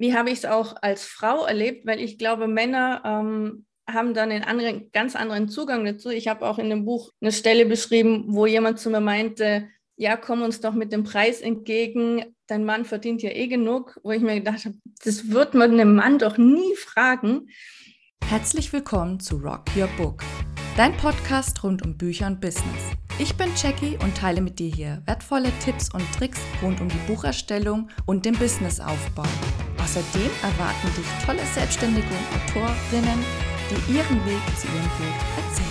wie 0.00 0.14
habe 0.14 0.30
ich 0.30 0.38
es 0.38 0.44
auch 0.46 0.76
als 0.80 1.04
Frau 1.04 1.44
erlebt, 1.44 1.86
weil 1.86 2.00
ich 2.00 2.16
glaube, 2.16 2.48
Männer 2.48 3.02
ähm, 3.04 3.66
haben 3.86 4.14
dann 4.14 4.30
einen 4.30 4.44
anderen, 4.44 4.90
ganz 4.92 5.14
anderen 5.14 5.50
Zugang 5.50 5.84
dazu. 5.84 6.08
Ich 6.08 6.26
habe 6.26 6.46
auch 6.46 6.58
in 6.58 6.70
dem 6.70 6.86
Buch 6.86 7.12
eine 7.20 7.32
Stelle 7.32 7.66
beschrieben, 7.66 8.24
wo 8.28 8.46
jemand 8.46 8.78
zu 8.78 8.88
mir 8.88 9.00
meinte, 9.00 9.68
ja, 9.96 10.16
komm 10.16 10.40
uns 10.40 10.62
doch 10.62 10.72
mit 10.72 10.90
dem 10.90 11.04
Preis 11.04 11.42
entgegen, 11.42 12.34
dein 12.46 12.64
Mann 12.64 12.86
verdient 12.86 13.20
ja 13.20 13.30
eh 13.30 13.46
genug, 13.46 14.00
wo 14.02 14.10
ich 14.12 14.22
mir 14.22 14.36
gedacht 14.36 14.64
habe, 14.64 14.76
das 15.04 15.28
wird 15.28 15.52
man 15.52 15.72
einem 15.72 15.94
Mann 15.94 16.18
doch 16.18 16.38
nie 16.38 16.74
fragen. 16.76 17.48
Herzlich 18.24 18.72
willkommen 18.72 19.20
zu 19.20 19.36
Rock 19.36 19.64
Your 19.76 19.90
Book, 19.98 20.22
dein 20.78 20.96
Podcast 20.96 21.62
rund 21.62 21.84
um 21.84 21.98
Bücher 21.98 22.26
und 22.26 22.40
Business. 22.40 22.92
Ich 23.18 23.36
bin 23.36 23.50
Jackie 23.54 23.98
und 24.02 24.16
teile 24.16 24.40
mit 24.40 24.58
dir 24.60 24.74
hier 24.74 25.02
wertvolle 25.04 25.52
Tipps 25.62 25.92
und 25.92 26.10
Tricks 26.16 26.40
rund 26.62 26.80
um 26.80 26.88
die 26.88 27.06
Bucherstellung 27.06 27.90
und 28.06 28.24
den 28.24 28.32
Businessaufbau. 28.38 29.24
Außerdem 29.90 30.30
erwarten 30.40 30.86
dich 30.96 31.26
tolle 31.26 31.44
Selbstständige 31.46 32.06
und 32.06 32.56
Autorinnen, 32.56 33.24
die 33.68 33.92
ihren 33.92 34.24
Weg 34.24 34.40
zu 34.56 34.68
ihrem 34.68 34.88
Glück 34.96 35.18
erzählen. 35.36 35.70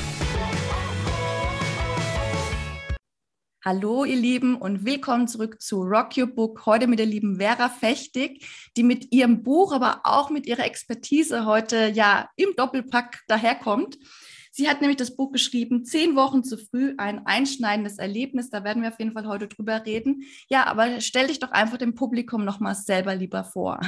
Hallo 3.64 4.04
ihr 4.04 4.18
Lieben 4.18 4.58
und 4.58 4.84
willkommen 4.84 5.30
zurück 5.30 5.62
zu 5.62 5.84
Rock 5.84 6.18
Your 6.18 6.28
Book. 6.28 6.66
Heute 6.66 6.88
mit 6.88 7.00
der 7.00 7.05
lieben 7.05 7.38
Vera 7.38 7.70
Fechtig, 7.70 8.45
die 8.76 8.84
mit 8.84 9.09
ihrem 9.14 9.42
Buch, 9.42 9.72
aber 9.72 10.02
auch 10.04 10.30
mit 10.30 10.45
ihrer 10.48 10.66
Expertise 10.66 11.45
heute 11.45 11.88
ja 11.88 12.28
im 12.36 12.50
Doppelpack 12.58 13.22
daherkommt. 13.30 13.98
Sie 14.59 14.68
hat 14.68 14.81
nämlich 14.81 14.98
das 14.98 15.16
Buch 15.16 15.31
geschrieben, 15.31 15.86
Zehn 15.86 16.18
Wochen 16.18 16.44
zu 16.44 16.58
früh, 16.58 16.94
ein 16.98 17.26
einschneidendes 17.26 17.98
Erlebnis. 17.98 18.50
Da 18.50 18.66
werden 18.66 18.81
wir 18.84 18.90
auf 18.90 19.00
jeden 19.00 19.13
Fall 19.13 19.26
heute 19.26 19.48
drüber 19.48 19.86
reden. 19.86 20.23
Ja, 20.50 20.66
aber 20.66 21.00
stell 21.00 21.27
dich 21.27 21.40
doch 21.40 21.52
einfach 21.52 21.77
dem 21.77 21.95
Publikum 21.95 22.44
nochmal 22.44 22.76
selber 22.76 23.16
lieber 23.16 23.45
vor. 23.45 23.80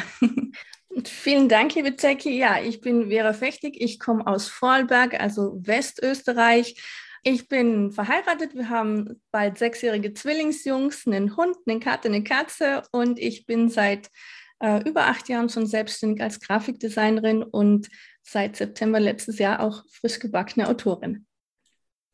Vielen 1.03 1.49
Dank, 1.49 1.75
liebe 1.75 1.97
Zecki. 1.97 2.37
Ja, 2.37 2.61
ich 2.63 2.79
bin 2.79 3.09
Vera 3.09 3.33
Fechtig. 3.33 3.81
Ich 3.81 3.99
komme 3.99 4.25
aus 4.25 4.47
Vorarlberg, 4.47 5.19
also 5.19 5.59
Westösterreich. 5.61 6.81
Ich 7.23 7.49
bin 7.49 7.91
verheiratet. 7.91 8.55
Wir 8.55 8.69
haben 8.69 9.19
bald 9.29 9.57
sechsjährige 9.57 10.13
Zwillingsjungs, 10.13 11.05
einen 11.05 11.35
Hund, 11.35 11.57
eine 11.67 11.81
Katze, 11.81 12.07
eine 12.07 12.23
Katze. 12.23 12.83
Und 12.93 13.19
ich 13.19 13.45
bin 13.45 13.67
seit 13.67 14.07
äh, 14.61 14.87
über 14.87 15.07
acht 15.07 15.27
Jahren 15.27 15.49
schon 15.49 15.67
selbstständig 15.67 16.21
als 16.21 16.39
Grafikdesignerin 16.39 17.43
und 17.43 17.89
seit 18.23 18.55
September 18.55 18.99
letztes 18.99 19.39
Jahr 19.39 19.59
auch 19.59 19.83
frisch 19.89 20.19
gebackene 20.19 20.67
Autorin. 20.67 21.25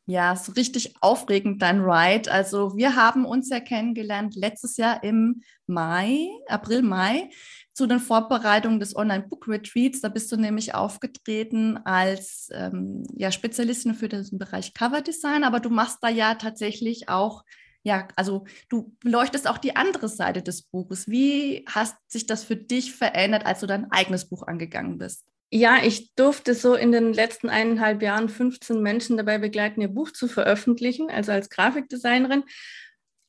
Ja, 0.10 0.38
so 0.38 0.54
richtig 0.54 0.96
aufregend 1.02 1.62
dein 1.62 1.82
Ride. 1.82 2.32
Also 2.32 2.78
wir 2.78 2.96
haben 2.96 3.26
uns 3.26 3.50
ja 3.50 3.60
kennengelernt 3.60 4.38
letztes 4.38 4.78
Jahr 4.78 5.04
im 5.04 5.42
Mai, 5.66 6.30
April, 6.48 6.82
Mai 6.82 7.30
zu 7.74 7.88
den 7.88 8.00
Vorbereitungen 8.00 8.80
des 8.80 8.96
Online-Book-Retreats. 8.96 10.00
Da 10.00 10.08
bist 10.08 10.32
du 10.32 10.38
nämlich 10.38 10.74
aufgetreten 10.74 11.76
als 11.84 12.48
ähm, 12.54 13.04
ja, 13.18 13.34
Spezialistin 13.34 13.96
für 13.96 14.08
den 14.08 14.26
Bereich 14.32 14.74
Cover-Design, 14.74 15.44
aber 15.44 15.60
du 15.60 15.70
machst 15.70 15.98
da 16.02 16.08
ja 16.08 16.36
tatsächlich 16.36 17.10
auch, 17.10 17.44
ja, 17.84 18.08
also 18.16 18.46
du 18.70 18.96
beleuchtest 19.02 19.46
auch 19.46 19.58
die 19.58 19.76
andere 19.76 20.08
Seite 20.08 20.42
des 20.42 20.62
Buches. 20.62 21.10
Wie 21.10 21.66
hast 21.68 21.98
sich 22.08 22.26
das 22.26 22.46
für 22.46 22.56
dich 22.56 22.94
verändert, 22.94 23.46
als 23.46 23.60
du 23.60 23.68
dein 23.68 23.92
eigenes 23.92 24.30
Buch 24.30 24.44
angegangen 24.44 24.98
bist? 25.00 25.26
Ja, 25.50 25.78
ich 25.84 26.14
durfte 26.16 26.54
so 26.54 26.76
in 26.76 26.92
den 26.92 27.14
letzten 27.14 27.50
eineinhalb 27.50 28.02
Jahren 28.02 28.28
15 28.28 28.82
Menschen 28.82 29.16
dabei 29.16 29.38
begleiten, 29.38 29.82
ihr 29.82 29.88
Buch 29.88 30.12
zu 30.12 30.28
veröffentlichen, 30.28 31.10
also 31.10 31.32
als 31.32 31.50
Grafikdesignerin 31.50 32.44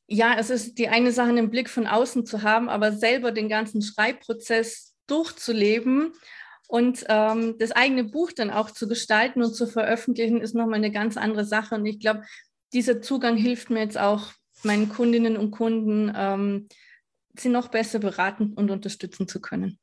ja, 0.09 0.35
es 0.37 0.49
ist 0.49 0.77
die 0.77 0.89
eine 0.89 1.11
Sache, 1.11 1.29
einen 1.29 1.51
Blick 1.51 1.69
von 1.69 1.87
außen 1.87 2.25
zu 2.25 2.41
haben, 2.41 2.67
aber 2.67 2.91
selber 2.91 3.31
den 3.31 3.47
ganzen 3.47 3.81
Schreibprozess 3.81 4.95
durchzuleben 5.07 6.13
und 6.67 7.05
ähm, 7.09 7.55
das 7.59 7.71
eigene 7.71 8.03
Buch 8.03 8.31
dann 8.31 8.49
auch 8.49 8.71
zu 8.71 8.87
gestalten 8.87 9.43
und 9.43 9.53
zu 9.53 9.67
veröffentlichen, 9.67 10.41
ist 10.41 10.55
nochmal 10.55 10.75
eine 10.75 10.91
ganz 10.91 11.15
andere 11.15 11.45
Sache. 11.45 11.75
Und 11.75 11.85
ich 11.85 11.99
glaube, 11.99 12.23
dieser 12.73 13.01
Zugang 13.01 13.37
hilft 13.37 13.69
mir 13.69 13.81
jetzt 13.81 13.99
auch 13.99 14.31
meinen 14.63 14.89
Kundinnen 14.89 15.37
und 15.37 15.51
Kunden, 15.51 16.11
ähm, 16.15 16.67
sie 17.37 17.49
noch 17.49 17.69
besser 17.69 17.99
beraten 17.99 18.53
und 18.53 18.71
unterstützen 18.71 19.27
zu 19.27 19.39
können. 19.39 19.79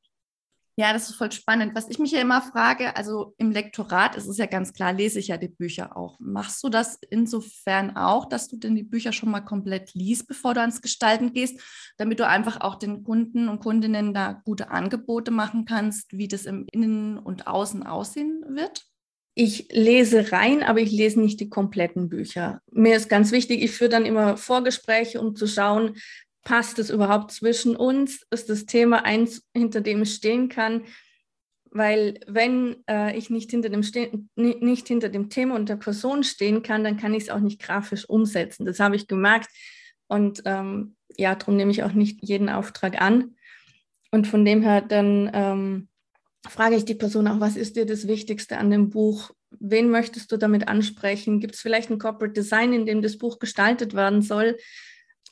Ja, 0.78 0.92
das 0.92 1.08
ist 1.08 1.16
voll 1.16 1.32
spannend. 1.32 1.74
Was 1.74 1.88
ich 1.88 1.98
mich 1.98 2.10
ja 2.10 2.20
immer 2.20 2.42
frage, 2.42 2.94
also 2.96 3.34
im 3.38 3.50
Lektorat 3.50 4.14
ist 4.14 4.26
es 4.26 4.36
ja 4.36 4.44
ganz 4.44 4.74
klar, 4.74 4.92
lese 4.92 5.18
ich 5.18 5.28
ja 5.28 5.38
die 5.38 5.48
Bücher 5.48 5.96
auch. 5.96 6.18
Machst 6.20 6.62
du 6.62 6.68
das 6.68 6.98
insofern 7.08 7.96
auch, 7.96 8.26
dass 8.28 8.48
du 8.48 8.58
denn 8.58 8.74
die 8.74 8.82
Bücher 8.82 9.12
schon 9.12 9.30
mal 9.30 9.40
komplett 9.40 9.94
liest, 9.94 10.28
bevor 10.28 10.52
du 10.52 10.60
ans 10.60 10.82
Gestalten 10.82 11.32
gehst, 11.32 11.58
damit 11.96 12.20
du 12.20 12.26
einfach 12.26 12.60
auch 12.60 12.74
den 12.74 13.04
Kunden 13.04 13.48
und 13.48 13.60
Kundinnen 13.60 14.12
da 14.12 14.34
gute 14.44 14.70
Angebote 14.70 15.30
machen 15.30 15.64
kannst, 15.64 16.12
wie 16.12 16.28
das 16.28 16.44
im 16.44 16.66
Innen 16.70 17.16
und 17.18 17.46
Außen 17.46 17.82
aussehen 17.82 18.44
wird? 18.46 18.84
Ich 19.38 19.68
lese 19.70 20.32
rein, 20.32 20.62
aber 20.62 20.80
ich 20.80 20.90
lese 20.92 21.20
nicht 21.20 21.40
die 21.40 21.50
kompletten 21.50 22.08
Bücher. 22.08 22.60
Mir 22.70 22.96
ist 22.96 23.10
ganz 23.10 23.32
wichtig, 23.32 23.62
ich 23.62 23.70
führe 23.70 23.90
dann 23.90 24.06
immer 24.06 24.38
Vorgespräche, 24.38 25.20
um 25.20 25.36
zu 25.36 25.46
schauen, 25.46 25.96
passt 26.46 26.78
es 26.78 26.90
überhaupt 26.90 27.32
zwischen 27.32 27.74
uns? 27.74 28.24
Ist 28.30 28.48
das 28.48 28.66
Thema 28.66 29.04
eins, 29.04 29.42
hinter 29.52 29.80
dem 29.80 30.02
ich 30.02 30.14
stehen 30.14 30.48
kann? 30.48 30.84
Weil 31.72 32.20
wenn 32.28 32.76
äh, 32.88 33.18
ich 33.18 33.30
nicht 33.30 33.50
hinter, 33.50 33.68
dem 33.68 33.80
nicht 34.36 34.86
hinter 34.86 35.08
dem 35.08 35.28
Thema 35.28 35.56
und 35.56 35.68
der 35.68 35.74
Person 35.74 36.22
stehen 36.22 36.62
kann, 36.62 36.84
dann 36.84 36.98
kann 36.98 37.14
ich 37.14 37.24
es 37.24 37.30
auch 37.30 37.40
nicht 37.40 37.60
grafisch 37.60 38.08
umsetzen. 38.08 38.64
Das 38.64 38.78
habe 38.78 38.94
ich 38.94 39.08
gemerkt. 39.08 39.48
Und 40.06 40.42
ähm, 40.44 40.94
ja, 41.16 41.34
darum 41.34 41.56
nehme 41.56 41.72
ich 41.72 41.82
auch 41.82 41.92
nicht 41.92 42.20
jeden 42.22 42.48
Auftrag 42.48 43.02
an. 43.02 43.34
Und 44.12 44.28
von 44.28 44.44
dem 44.44 44.62
her 44.62 44.82
dann 44.82 45.28
ähm, 45.34 45.88
frage 46.48 46.76
ich 46.76 46.84
die 46.84 46.94
Person 46.94 47.26
auch, 47.26 47.40
was 47.40 47.56
ist 47.56 47.74
dir 47.74 47.86
das 47.86 48.06
Wichtigste 48.06 48.56
an 48.58 48.70
dem 48.70 48.88
Buch? 48.90 49.32
Wen 49.58 49.90
möchtest 49.90 50.30
du 50.30 50.36
damit 50.36 50.68
ansprechen? 50.68 51.40
Gibt 51.40 51.56
es 51.56 51.60
vielleicht 51.60 51.90
ein 51.90 51.98
Corporate 51.98 52.34
Design, 52.34 52.72
in 52.72 52.86
dem 52.86 53.02
das 53.02 53.18
Buch 53.18 53.40
gestaltet 53.40 53.94
werden 53.94 54.22
soll? 54.22 54.56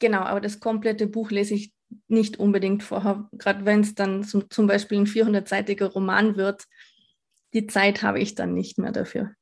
Genau, 0.00 0.20
aber 0.20 0.40
das 0.40 0.60
komplette 0.60 1.06
Buch 1.06 1.30
lese 1.30 1.54
ich 1.54 1.72
nicht 2.08 2.38
unbedingt 2.38 2.82
vorher, 2.82 3.28
gerade 3.32 3.64
wenn 3.64 3.80
es 3.80 3.94
dann 3.94 4.24
zum, 4.24 4.50
zum 4.50 4.66
Beispiel 4.66 4.98
ein 4.98 5.06
400-seitiger 5.06 5.92
Roman 5.92 6.36
wird. 6.36 6.64
Die 7.52 7.66
Zeit 7.66 8.02
habe 8.02 8.18
ich 8.18 8.34
dann 8.34 8.54
nicht 8.54 8.78
mehr 8.78 8.92
dafür. 8.92 9.32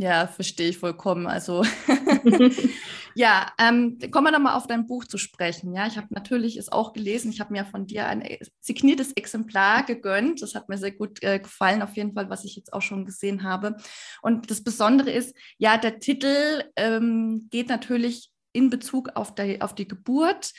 Ja, 0.00 0.28
verstehe 0.28 0.68
ich 0.68 0.78
vollkommen. 0.78 1.26
Also 1.26 1.64
ja, 3.14 3.52
ähm, 3.58 3.98
kommen 4.12 4.28
wir 4.28 4.30
nochmal 4.30 4.54
auf 4.54 4.66
dein 4.66 4.86
Buch 4.86 5.04
zu 5.04 5.18
sprechen. 5.18 5.74
Ja, 5.74 5.86
ich 5.86 5.96
habe 5.96 6.06
natürlich 6.10 6.56
es 6.56 6.70
auch 6.70 6.92
gelesen. 6.92 7.32
Ich 7.32 7.40
habe 7.40 7.52
mir 7.52 7.64
von 7.64 7.86
dir 7.86 8.06
ein 8.06 8.24
signiertes 8.60 9.12
Exemplar 9.12 9.84
gegönnt. 9.84 10.40
Das 10.42 10.54
hat 10.54 10.68
mir 10.68 10.78
sehr 10.78 10.92
gut 10.92 11.22
äh, 11.22 11.40
gefallen, 11.40 11.82
auf 11.82 11.96
jeden 11.96 12.14
Fall, 12.14 12.30
was 12.30 12.44
ich 12.44 12.54
jetzt 12.54 12.72
auch 12.72 12.82
schon 12.82 13.06
gesehen 13.06 13.42
habe. 13.42 13.76
Und 14.22 14.50
das 14.50 14.62
Besondere 14.62 15.10
ist, 15.10 15.36
ja, 15.58 15.78
der 15.78 15.98
Titel 15.98 16.64
ähm, 16.76 17.48
geht 17.50 17.68
natürlich 17.68 18.30
in 18.52 18.70
Bezug 18.70 19.10
auf 19.14 19.34
die, 19.34 19.60
auf 19.60 19.74
die 19.74 19.88
Geburt. 19.88 20.52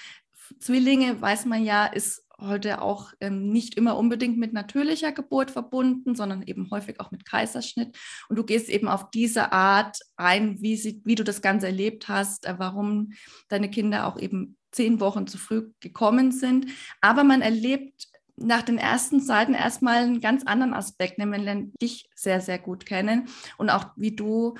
Zwillinge, 0.59 1.21
weiß 1.21 1.45
man 1.45 1.63
ja, 1.63 1.85
ist 1.85 2.25
heute 2.41 2.81
auch 2.81 3.11
ähm, 3.19 3.51
nicht 3.51 3.75
immer 3.75 3.97
unbedingt 3.97 4.37
mit 4.37 4.53
natürlicher 4.53 5.11
Geburt 5.11 5.51
verbunden, 5.51 6.15
sondern 6.15 6.41
eben 6.43 6.69
häufig 6.71 6.99
auch 6.99 7.11
mit 7.11 7.25
Kaiserschnitt. 7.25 7.97
Und 8.29 8.37
du 8.37 8.43
gehst 8.43 8.69
eben 8.69 8.87
auf 8.87 9.09
diese 9.11 9.51
Art 9.51 9.97
ein, 10.15 10.61
wie, 10.61 10.77
sie, 10.77 11.01
wie 11.05 11.15
du 11.15 11.23
das 11.23 11.41
Ganze 11.41 11.67
erlebt 11.67 12.07
hast, 12.07 12.45
äh, 12.45 12.55
warum 12.57 13.13
deine 13.49 13.69
Kinder 13.69 14.07
auch 14.07 14.17
eben 14.17 14.57
zehn 14.71 14.99
Wochen 14.99 15.27
zu 15.27 15.37
früh 15.37 15.71
gekommen 15.79 16.31
sind. 16.31 16.67
Aber 17.01 17.23
man 17.23 17.41
erlebt 17.41 18.07
nach 18.37 18.61
den 18.61 18.77
ersten 18.77 19.19
Seiten 19.19 19.53
erstmal 19.53 20.03
einen 20.03 20.21
ganz 20.21 20.45
anderen 20.45 20.73
Aspekt, 20.73 21.17
nämlich 21.17 21.43
lernen 21.43 21.73
dich 21.81 22.09
sehr, 22.15 22.39
sehr 22.39 22.57
gut 22.57 22.85
kennen 22.85 23.27
und 23.57 23.69
auch 23.69 23.87
wie 23.97 24.15
du, 24.15 24.55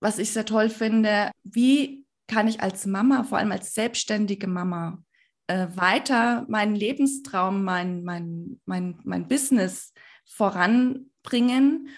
was 0.00 0.18
ich 0.18 0.30
sehr 0.30 0.46
toll 0.46 0.70
finde, 0.70 1.30
wie 1.42 2.03
kann 2.26 2.48
ich 2.48 2.60
als 2.60 2.86
Mama, 2.86 3.24
vor 3.24 3.38
allem 3.38 3.52
als 3.52 3.74
selbstständige 3.74 4.46
Mama, 4.46 5.02
äh, 5.46 5.66
weiter 5.74 6.46
meinen 6.48 6.74
Lebenstraum, 6.74 7.64
mein, 7.64 8.02
mein, 8.02 8.60
mein, 8.64 8.98
mein 9.04 9.28
Business 9.28 9.92
voranbringen, 10.24 11.88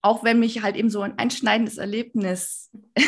auch 0.00 0.24
wenn 0.24 0.38
mich 0.38 0.62
halt 0.62 0.76
eben 0.76 0.90
so 0.90 1.00
ein 1.00 1.18
einschneidendes 1.18 1.78
Erlebnis 1.78 2.70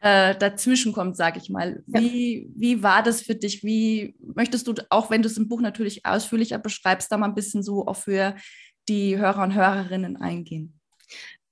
äh, 0.00 0.36
dazwischen 0.36 0.92
kommt, 0.92 1.16
sage 1.16 1.38
ich 1.38 1.50
mal. 1.50 1.82
Wie, 1.86 2.50
wie 2.54 2.82
war 2.82 3.02
das 3.02 3.22
für 3.22 3.34
dich? 3.34 3.64
Wie 3.64 4.16
möchtest 4.20 4.66
du, 4.66 4.74
auch 4.90 5.10
wenn 5.10 5.22
du 5.22 5.28
es 5.28 5.38
im 5.38 5.48
Buch 5.48 5.60
natürlich 5.60 6.04
ausführlicher 6.04 6.58
beschreibst, 6.58 7.10
da 7.10 7.16
mal 7.16 7.26
ein 7.26 7.34
bisschen 7.34 7.62
so 7.62 7.86
auch 7.86 7.96
für 7.96 8.34
die 8.88 9.16
Hörer 9.16 9.42
und 9.44 9.54
Hörerinnen 9.54 10.16
eingehen? 10.16 10.78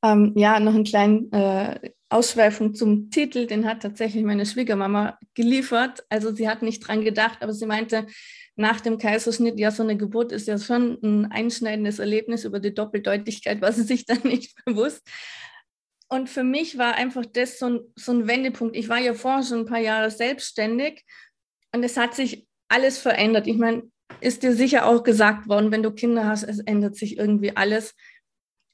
Ähm, 0.04 0.32
ja, 0.36 0.58
noch 0.58 0.74
einen 0.74 0.84
kleinen 0.84 1.32
äh, 1.32 1.92
Ausschweifung 2.12 2.74
zum 2.74 3.10
Titel, 3.10 3.46
den 3.46 3.66
hat 3.66 3.82
tatsächlich 3.82 4.24
meine 4.24 4.46
Schwiegermama 4.46 5.18
geliefert. 5.34 6.04
Also 6.08 6.34
sie 6.34 6.48
hat 6.48 6.62
nicht 6.62 6.86
dran 6.86 7.04
gedacht, 7.04 7.38
aber 7.42 7.52
sie 7.52 7.66
meinte, 7.66 8.06
nach 8.56 8.80
dem 8.80 8.98
Kaiserschnitt, 8.98 9.58
ja, 9.58 9.70
so 9.70 9.82
eine 9.82 9.96
Geburt 9.96 10.32
ist 10.32 10.46
ja 10.46 10.58
schon 10.58 10.98
ein 11.02 11.32
einschneidendes 11.32 11.98
Erlebnis 11.98 12.44
über 12.44 12.60
die 12.60 12.74
Doppeldeutigkeit, 12.74 13.60
war 13.60 13.72
sie 13.72 13.82
sich 13.82 14.04
dann 14.06 14.20
nicht 14.24 14.54
bewusst. 14.64 15.02
Und 16.08 16.28
für 16.28 16.44
mich 16.44 16.76
war 16.76 16.94
einfach 16.94 17.24
das 17.24 17.58
so 17.58 17.66
ein, 17.66 17.80
so 17.96 18.12
ein 18.12 18.26
Wendepunkt. 18.26 18.76
Ich 18.76 18.90
war 18.90 18.98
ja 18.98 19.14
vorher 19.14 19.44
schon 19.44 19.60
ein 19.60 19.66
paar 19.66 19.78
Jahre 19.78 20.10
selbstständig 20.10 21.04
und 21.74 21.82
es 21.82 21.96
hat 21.96 22.14
sich 22.14 22.46
alles 22.68 22.98
verändert. 22.98 23.46
Ich 23.46 23.56
meine, 23.56 23.84
ist 24.20 24.42
dir 24.42 24.54
sicher 24.54 24.86
auch 24.86 25.02
gesagt 25.02 25.48
worden, 25.48 25.72
wenn 25.72 25.82
du 25.82 25.90
Kinder 25.90 26.26
hast, 26.26 26.42
es 26.42 26.60
ändert 26.60 26.96
sich 26.96 27.16
irgendwie 27.16 27.56
alles. 27.56 27.94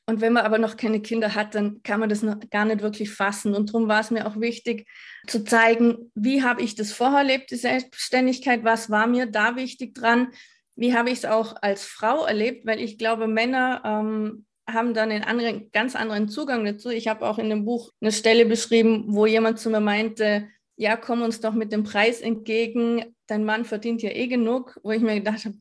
Und 0.08 0.22
wenn 0.22 0.32
man 0.32 0.46
aber 0.46 0.56
noch 0.56 0.78
keine 0.78 1.02
Kinder 1.02 1.34
hat, 1.34 1.54
dann 1.54 1.82
kann 1.82 2.00
man 2.00 2.08
das 2.08 2.22
noch 2.22 2.40
gar 2.48 2.64
nicht 2.64 2.80
wirklich 2.80 3.10
fassen. 3.10 3.54
Und 3.54 3.68
darum 3.68 3.88
war 3.88 4.00
es 4.00 4.10
mir 4.10 4.26
auch 4.26 4.40
wichtig 4.40 4.88
zu 5.26 5.44
zeigen, 5.44 6.10
wie 6.14 6.42
habe 6.42 6.62
ich 6.62 6.74
das 6.74 6.92
vorher 6.92 7.18
erlebt, 7.18 7.50
die 7.50 7.56
Selbstständigkeit, 7.56 8.64
was 8.64 8.88
war 8.88 9.06
mir 9.06 9.26
da 9.26 9.56
wichtig 9.56 9.94
dran, 9.94 10.28
wie 10.76 10.94
habe 10.94 11.10
ich 11.10 11.18
es 11.18 11.24
auch 11.26 11.56
als 11.60 11.84
Frau 11.84 12.24
erlebt, 12.24 12.64
weil 12.64 12.80
ich 12.80 12.96
glaube, 12.96 13.28
Männer 13.28 13.82
ähm, 13.84 14.46
haben 14.66 14.94
dann 14.94 15.10
einen 15.10 15.24
anderen, 15.24 15.70
ganz 15.72 15.94
anderen 15.94 16.30
Zugang 16.30 16.64
dazu. 16.64 16.88
Ich 16.88 17.06
habe 17.06 17.28
auch 17.28 17.38
in 17.38 17.50
dem 17.50 17.66
Buch 17.66 17.92
eine 18.00 18.10
Stelle 18.12 18.46
beschrieben, 18.46 19.04
wo 19.08 19.26
jemand 19.26 19.58
zu 19.58 19.68
mir 19.68 19.80
meinte, 19.80 20.48
ja, 20.76 20.96
komm 20.96 21.20
uns 21.20 21.42
doch 21.42 21.52
mit 21.52 21.70
dem 21.70 21.82
Preis 21.82 22.22
entgegen, 22.22 23.14
dein 23.26 23.44
Mann 23.44 23.66
verdient 23.66 24.00
ja 24.00 24.08
eh 24.08 24.26
genug, 24.26 24.80
wo 24.82 24.90
ich 24.90 25.02
mir 25.02 25.16
gedacht 25.16 25.44
habe, 25.44 25.56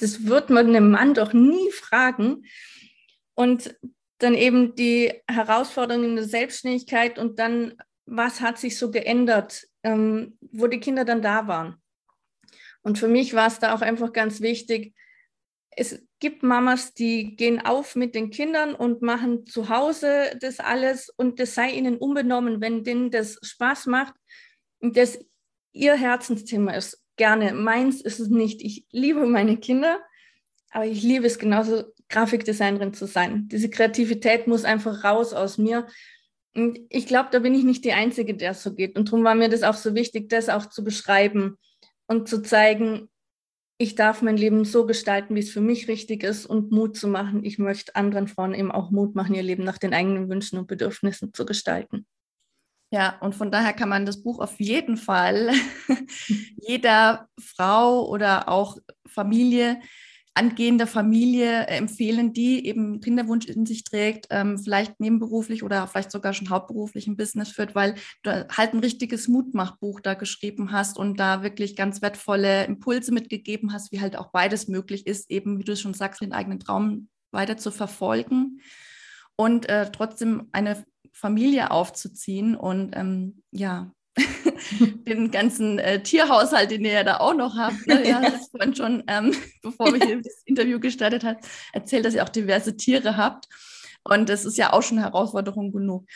das 0.00 0.26
wird 0.26 0.50
man 0.50 0.66
einem 0.66 0.90
Mann 0.90 1.14
doch 1.14 1.32
nie 1.32 1.70
fragen. 1.70 2.42
Und 3.34 3.74
dann 4.18 4.34
eben 4.34 4.74
die 4.74 5.12
Herausforderungen 5.28 6.16
der 6.16 6.24
Selbstständigkeit 6.24 7.18
und 7.18 7.38
dann, 7.38 7.74
was 8.06 8.40
hat 8.40 8.58
sich 8.58 8.78
so 8.78 8.90
geändert, 8.90 9.66
ähm, 9.82 10.38
wo 10.40 10.66
die 10.68 10.80
Kinder 10.80 11.04
dann 11.04 11.22
da 11.22 11.48
waren. 11.48 11.76
Und 12.82 12.98
für 12.98 13.08
mich 13.08 13.34
war 13.34 13.46
es 13.46 13.58
da 13.58 13.74
auch 13.74 13.80
einfach 13.80 14.12
ganz 14.12 14.40
wichtig, 14.40 14.94
es 15.74 16.02
gibt 16.18 16.42
Mamas, 16.42 16.92
die 16.92 17.34
gehen 17.36 17.60
auf 17.64 17.96
mit 17.96 18.14
den 18.14 18.30
Kindern 18.30 18.74
und 18.74 19.02
machen 19.02 19.46
zu 19.46 19.68
Hause 19.68 20.36
das 20.40 20.60
alles 20.60 21.08
und 21.08 21.40
das 21.40 21.54
sei 21.54 21.70
ihnen 21.70 21.96
unbenommen, 21.96 22.60
wenn 22.60 22.84
denen 22.84 23.10
das 23.10 23.38
Spaß 23.42 23.86
macht 23.86 24.14
und 24.80 24.96
das 24.96 25.18
ihr 25.72 25.94
Herzensthema 25.94 26.72
ist. 26.72 27.02
Gerne. 27.16 27.54
Meins 27.54 28.02
ist 28.02 28.20
es 28.20 28.28
nicht. 28.28 28.62
Ich 28.62 28.86
liebe 28.90 29.26
meine 29.26 29.56
Kinder, 29.58 30.00
aber 30.70 30.86
ich 30.86 31.02
liebe 31.02 31.26
es 31.26 31.38
genauso 31.38 31.84
Grafikdesignerin 32.12 32.94
zu 32.94 33.06
sein. 33.06 33.48
Diese 33.48 33.70
Kreativität 33.70 34.46
muss 34.46 34.64
einfach 34.64 35.02
raus 35.02 35.32
aus 35.32 35.58
mir. 35.58 35.86
Und 36.54 36.78
ich 36.90 37.06
glaube, 37.06 37.30
da 37.32 37.40
bin 37.40 37.54
ich 37.54 37.64
nicht 37.64 37.84
die 37.84 37.94
Einzige, 37.94 38.34
der 38.34 38.52
es 38.52 38.62
so 38.62 38.74
geht. 38.74 38.96
Und 38.96 39.08
darum 39.08 39.24
war 39.24 39.34
mir 39.34 39.48
das 39.48 39.62
auch 39.62 39.74
so 39.74 39.94
wichtig, 39.94 40.28
das 40.28 40.48
auch 40.48 40.66
zu 40.66 40.84
beschreiben 40.84 41.56
und 42.06 42.28
zu 42.28 42.42
zeigen, 42.42 43.08
ich 43.78 43.96
darf 43.96 44.22
mein 44.22 44.36
Leben 44.36 44.64
so 44.64 44.86
gestalten, 44.86 45.34
wie 45.34 45.40
es 45.40 45.50
für 45.50 45.60
mich 45.60 45.88
richtig 45.88 46.22
ist 46.22 46.46
und 46.46 46.70
Mut 46.70 46.96
zu 46.96 47.08
machen. 47.08 47.44
Ich 47.44 47.58
möchte 47.58 47.96
anderen 47.96 48.28
Frauen 48.28 48.54
eben 48.54 48.70
auch 48.70 48.90
Mut 48.92 49.16
machen, 49.16 49.34
ihr 49.34 49.42
Leben 49.42 49.64
nach 49.64 49.78
den 49.78 49.92
eigenen 49.92 50.28
Wünschen 50.28 50.58
und 50.58 50.68
Bedürfnissen 50.68 51.34
zu 51.34 51.44
gestalten. 51.44 52.06
Ja, 52.92 53.18
und 53.20 53.34
von 53.34 53.50
daher 53.50 53.72
kann 53.72 53.88
man 53.88 54.04
das 54.04 54.22
Buch 54.22 54.38
auf 54.38 54.60
jeden 54.60 54.98
Fall 54.98 55.50
jeder 56.60 57.26
Frau 57.40 58.06
oder 58.06 58.48
auch 58.48 58.76
Familie 59.08 59.80
angehender 60.34 60.86
Familie 60.86 61.66
äh, 61.66 61.76
empfehlen, 61.76 62.32
die 62.32 62.66
eben 62.66 63.00
Kinderwunsch 63.00 63.46
in 63.46 63.66
sich 63.66 63.84
trägt, 63.84 64.26
ähm, 64.30 64.58
vielleicht 64.58 64.98
nebenberuflich 64.98 65.62
oder 65.62 65.86
vielleicht 65.86 66.10
sogar 66.10 66.32
schon 66.32 66.50
hauptberuflich 66.50 67.06
ein 67.06 67.16
Business 67.16 67.50
führt, 67.50 67.74
weil 67.74 67.94
du 68.22 68.46
halt 68.48 68.72
ein 68.72 68.80
richtiges 68.80 69.28
Mutmachbuch 69.28 70.00
da 70.00 70.14
geschrieben 70.14 70.72
hast 70.72 70.98
und 70.98 71.20
da 71.20 71.42
wirklich 71.42 71.76
ganz 71.76 72.00
wertvolle 72.00 72.64
Impulse 72.64 73.12
mitgegeben 73.12 73.72
hast, 73.72 73.92
wie 73.92 74.00
halt 74.00 74.16
auch 74.16 74.30
beides 74.30 74.68
möglich 74.68 75.06
ist, 75.06 75.30
eben, 75.30 75.58
wie 75.58 75.64
du 75.64 75.76
schon 75.76 75.94
sagst, 75.94 76.22
den 76.22 76.32
eigenen 76.32 76.60
Traum 76.60 77.08
weiter 77.30 77.56
zu 77.56 77.70
verfolgen 77.70 78.60
und 79.36 79.68
äh, 79.68 79.90
trotzdem 79.90 80.48
eine 80.52 80.84
Familie 81.12 81.70
aufzuziehen 81.70 82.56
und 82.56 82.96
ähm, 82.96 83.42
ja, 83.50 83.92
den 85.06 85.30
ganzen 85.30 85.78
äh, 85.78 86.02
Tierhaushalt, 86.02 86.70
den 86.70 86.84
ihr 86.84 86.92
ja 86.92 87.04
da 87.04 87.18
auch 87.18 87.34
noch 87.34 87.56
habt. 87.56 87.86
Ne? 87.86 88.06
Ja, 88.06 88.20
das 88.20 88.48
vorhin 88.50 88.74
schon, 88.74 89.02
ähm, 89.06 89.34
bevor 89.62 89.92
wir 89.92 90.04
hier 90.04 90.20
das 90.20 90.42
Interview 90.44 90.78
gestartet 90.78 91.24
haben, 91.24 91.38
erzählt, 91.72 92.04
dass 92.04 92.14
ihr 92.14 92.22
auch 92.22 92.28
diverse 92.28 92.76
Tiere 92.76 93.16
habt. 93.16 93.48
Und 94.04 94.28
das 94.28 94.44
ist 94.44 94.58
ja 94.58 94.72
auch 94.72 94.82
schon 94.82 94.98
Herausforderung 94.98 95.72
genug. 95.72 96.06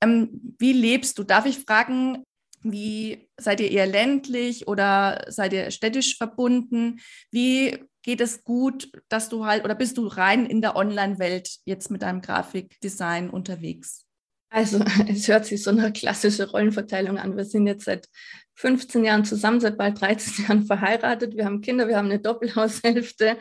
Ähm, 0.00 0.54
wie 0.58 0.72
lebst 0.72 1.18
du? 1.18 1.22
Darf 1.22 1.46
ich 1.46 1.60
fragen, 1.60 2.24
wie 2.62 3.28
seid 3.36 3.60
ihr 3.60 3.70
eher 3.70 3.86
ländlich 3.86 4.66
oder 4.66 5.24
seid 5.28 5.52
ihr 5.52 5.70
städtisch 5.70 6.16
verbunden? 6.16 7.00
Wie 7.30 7.84
geht 8.02 8.20
es 8.20 8.42
gut, 8.42 8.90
dass 9.08 9.28
du 9.28 9.46
halt 9.46 9.64
oder 9.64 9.74
bist 9.74 9.96
du 9.98 10.06
rein 10.06 10.46
in 10.46 10.60
der 10.60 10.76
Online-Welt 10.76 11.58
jetzt 11.64 11.90
mit 11.90 12.02
deinem 12.02 12.20
Grafikdesign 12.20 13.30
unterwegs? 13.30 14.05
Also 14.50 14.80
es 15.08 15.28
hört 15.28 15.46
sich 15.46 15.62
so 15.62 15.70
eine 15.70 15.92
klassische 15.92 16.50
Rollenverteilung 16.50 17.18
an. 17.18 17.36
Wir 17.36 17.44
sind 17.44 17.66
jetzt 17.66 17.84
seit 17.84 18.08
15 18.54 19.04
Jahren 19.04 19.24
zusammen, 19.24 19.60
seit 19.60 19.76
bald 19.76 20.00
13 20.00 20.44
Jahren 20.48 20.66
verheiratet. 20.66 21.36
Wir 21.36 21.44
haben 21.44 21.60
Kinder, 21.60 21.88
wir 21.88 21.96
haben 21.96 22.06
eine 22.06 22.20
Doppelhaushälfte. 22.20 23.38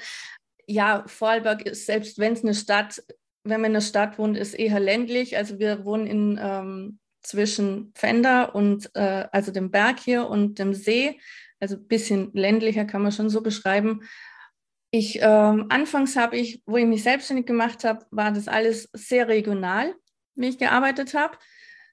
Ja, 0.68 1.04
Vorarlberg 1.08 1.66
ist, 1.66 1.86
selbst 1.86 2.18
wenn 2.18 2.34
es 2.34 2.44
eine 2.44 2.56
Stadt, 2.56 3.04
wenn 3.44 3.62
man 3.62 3.72
in 3.72 3.76
einer 3.78 3.82
Stadt 3.82 4.18
wohnt, 4.18 4.38
ist 4.38 4.56
eher 4.56 4.80
ländlich. 4.80 5.38
Also 5.38 5.60
wir 5.60 5.86
wohnen 5.86 6.08
in, 6.08 6.40
ähm, 6.42 7.00
zwischen 7.22 7.92
Fender 7.96 8.56
und 8.56 8.90
äh, 8.96 9.28
also 9.32 9.52
dem 9.52 9.72
Berg 9.72 10.00
hier 10.00 10.28
und 10.28 10.60
dem 10.60 10.74
See. 10.74 11.20
Also 11.60 11.76
ein 11.76 11.88
bisschen 11.88 12.32
ländlicher 12.34 12.86
kann 12.86 13.02
man 13.02 13.12
schon 13.12 13.30
so 13.30 13.42
beschreiben. 13.42 14.02
Ich 14.92 15.20
ähm, 15.22 15.66
anfangs 15.70 16.16
habe 16.16 16.38
ich, 16.38 16.62
wo 16.66 16.78
ich 16.78 16.86
mich 16.86 17.04
selbstständig 17.04 17.46
gemacht 17.46 17.84
habe, 17.84 18.06
war 18.12 18.32
das 18.32 18.48
alles 18.48 18.90
sehr 18.94 19.28
regional 19.28 19.94
wie 20.36 20.50
ich 20.50 20.58
gearbeitet 20.58 21.14
habe. 21.14 21.38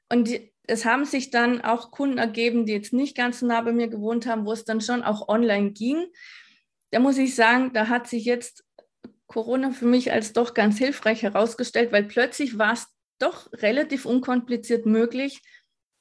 Und 0.09 0.29
die, 0.29 0.53
es 0.65 0.85
haben 0.85 1.05
sich 1.05 1.31
dann 1.31 1.61
auch 1.61 1.91
Kunden 1.91 2.19
ergeben, 2.19 2.67
die 2.67 2.73
jetzt 2.73 2.93
nicht 2.93 3.17
ganz 3.17 3.41
so 3.41 3.47
nah 3.47 3.61
bei 3.63 3.73
mir 3.73 3.89
gewohnt 3.89 4.27
haben, 4.27 4.47
wo 4.47 4.53
es 4.53 4.65
dann 4.65 4.81
schon 4.81 5.03
auch 5.03 5.29
online 5.29 5.73
ging. 5.73 6.07
Da 6.91 7.01
muss 7.01 7.19
ich 7.19 7.35
sagen, 7.35 7.73
da 7.73 7.89
hat 7.89 8.07
sich 8.07 8.25
jetzt 8.25 8.65
Corona 9.27 9.71
für 9.71 9.87
mich 9.87 10.13
als 10.13 10.33
doch 10.33 10.55
ganz 10.55 10.79
hilfreich 10.79 11.23
herausgestellt, 11.23 11.91
weil 11.91 12.05
plötzlich 12.05 12.59
war 12.59 12.75
es 12.75 12.87
doch 13.19 13.51
relativ 13.55 14.05
unkompliziert 14.05 14.85
möglich, 14.85 15.41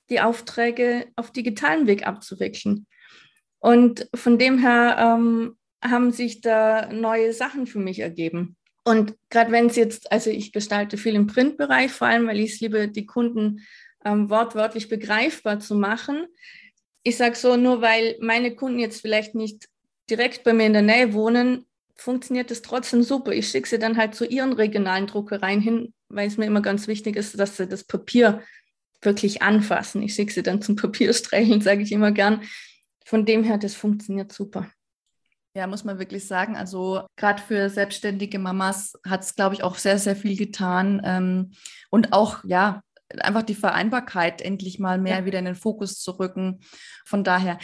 die 0.09 0.19
Aufträge 0.19 1.07
auf 1.15 1.31
digitalen 1.31 1.87
Weg 1.87 2.05
abzuwickeln. 2.05 2.87
Und 3.59 4.09
von 4.15 4.37
dem 4.37 4.57
her 4.57 4.97
ähm, 4.99 5.57
haben 5.83 6.11
sich 6.11 6.41
da 6.41 6.91
neue 6.91 7.31
Sachen 7.31 7.67
für 7.67 7.79
mich 7.79 7.99
ergeben. 7.99 8.57
Und 8.83 9.15
gerade 9.29 9.51
wenn 9.51 9.67
es 9.67 9.75
jetzt, 9.75 10.11
also 10.11 10.29
ich 10.29 10.51
gestalte 10.51 10.97
viel 10.97 11.15
im 11.15 11.27
Printbereich, 11.27 11.91
vor 11.91 12.07
allem, 12.07 12.27
weil 12.27 12.39
ich 12.39 12.53
es 12.53 12.59
liebe, 12.61 12.87
die 12.87 13.05
Kunden 13.05 13.61
ähm, 14.03 14.29
wortwörtlich 14.29 14.89
begreifbar 14.89 15.59
zu 15.59 15.75
machen. 15.75 16.25
Ich 17.03 17.17
sage 17.17 17.35
so, 17.35 17.57
nur 17.57 17.81
weil 17.81 18.17
meine 18.19 18.55
Kunden 18.55 18.79
jetzt 18.79 19.01
vielleicht 19.01 19.35
nicht 19.35 19.67
direkt 20.09 20.43
bei 20.43 20.53
mir 20.53 20.65
in 20.65 20.73
der 20.73 20.81
Nähe 20.81 21.13
wohnen, 21.13 21.65
funktioniert 21.95 22.49
das 22.49 22.63
trotzdem 22.63 23.03
super. 23.03 23.31
Ich 23.31 23.49
schicke 23.49 23.69
sie 23.69 23.79
dann 23.79 23.97
halt 23.97 24.15
zu 24.15 24.25
ihren 24.25 24.53
regionalen 24.53 25.07
Druckereien 25.07 25.61
hin, 25.61 25.93
weil 26.09 26.27
es 26.27 26.37
mir 26.37 26.45
immer 26.45 26.61
ganz 26.61 26.87
wichtig 26.87 27.15
ist, 27.15 27.39
dass 27.39 27.57
sie 27.57 27.67
das 27.67 27.83
Papier 27.83 28.41
wirklich 29.01 29.41
anfassen. 29.41 30.01
Ich 30.01 30.15
schicke 30.15 30.33
sie 30.33 30.43
dann 30.43 30.61
zum 30.61 30.75
Papierstreicheln, 30.75 31.61
sage 31.61 31.83
ich 31.83 31.91
immer 31.91 32.11
gern. 32.11 32.41
Von 33.05 33.25
dem 33.25 33.43
her, 33.43 33.57
das 33.57 33.75
funktioniert 33.75 34.31
super. 34.31 34.71
Ja, 35.53 35.67
muss 35.67 35.83
man 35.83 35.99
wirklich 35.99 36.27
sagen. 36.27 36.55
Also 36.55 37.05
gerade 37.17 37.41
für 37.41 37.69
selbstständige 37.69 38.39
Mamas 38.39 38.93
hat 39.05 39.21
es, 39.21 39.35
glaube 39.35 39.55
ich, 39.55 39.63
auch 39.63 39.75
sehr, 39.75 39.99
sehr 39.99 40.15
viel 40.15 40.37
getan. 40.37 41.01
Ähm, 41.03 41.51
und 41.89 42.13
auch, 42.13 42.43
ja, 42.45 42.81
einfach 43.19 43.43
die 43.43 43.55
Vereinbarkeit 43.55 44.41
endlich 44.41 44.79
mal 44.79 44.97
mehr 44.97 45.19
ja. 45.19 45.25
wieder 45.25 45.39
in 45.39 45.45
den 45.45 45.55
Fokus 45.55 45.99
zu 45.99 46.11
rücken. 46.11 46.61
Von 47.05 47.25
daher, 47.25 47.59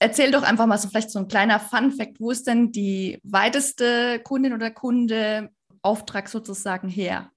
erzähl 0.00 0.32
doch 0.32 0.42
einfach 0.42 0.66
mal 0.66 0.78
so 0.78 0.88
vielleicht 0.88 1.10
so 1.10 1.20
ein 1.20 1.28
kleiner 1.28 1.60
Fun-Fact. 1.60 2.18
Wo 2.18 2.32
ist 2.32 2.48
denn 2.48 2.72
die 2.72 3.20
weiteste 3.22 4.20
Kundin 4.20 4.52
oder 4.52 4.70
Kunde 4.72 5.50
Auftrag 5.82 6.28
sozusagen 6.28 6.88
her? 6.88 7.30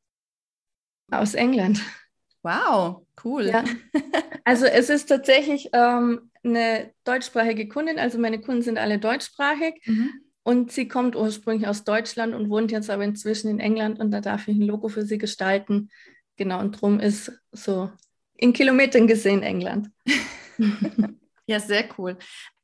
Aus 1.11 1.35
England. 1.35 1.81
Wow, 2.41 3.05
cool. 3.23 3.47
Ja. 3.47 3.63
Also 4.43 4.65
es 4.65 4.89
ist 4.89 5.07
tatsächlich 5.07 5.69
ähm, 5.73 6.29
eine 6.45 6.91
deutschsprachige 7.03 7.67
Kundin, 7.67 7.99
also 7.99 8.17
meine 8.17 8.39
Kunden 8.39 8.61
sind 8.61 8.77
alle 8.77 8.99
deutschsprachig. 8.99 9.81
Mhm. 9.85 10.11
Und 10.43 10.71
sie 10.71 10.87
kommt 10.87 11.15
ursprünglich 11.15 11.67
aus 11.67 11.85
Deutschland 11.85 12.35
und 12.35 12.51
wohnt 12.51 12.71
jetzt 12.71 12.91
aber 12.91 13.03
inzwischen 13.03 13.49
in 13.49 13.59
England 13.59 13.99
und 13.99 14.11
da 14.11 14.21
darf 14.21 14.47
ich 14.47 14.55
ein 14.55 14.61
Logo 14.61 14.89
für 14.89 15.03
sie 15.03 15.17
gestalten. 15.17 15.89
Genau, 16.35 16.59
und 16.59 16.79
drum 16.79 16.99
ist 16.99 17.31
so 17.51 17.89
in 18.35 18.53
Kilometern 18.53 19.07
gesehen 19.07 19.41
England. 19.41 19.89
ja, 21.47 21.59
sehr 21.59 21.85
cool. 21.97 22.17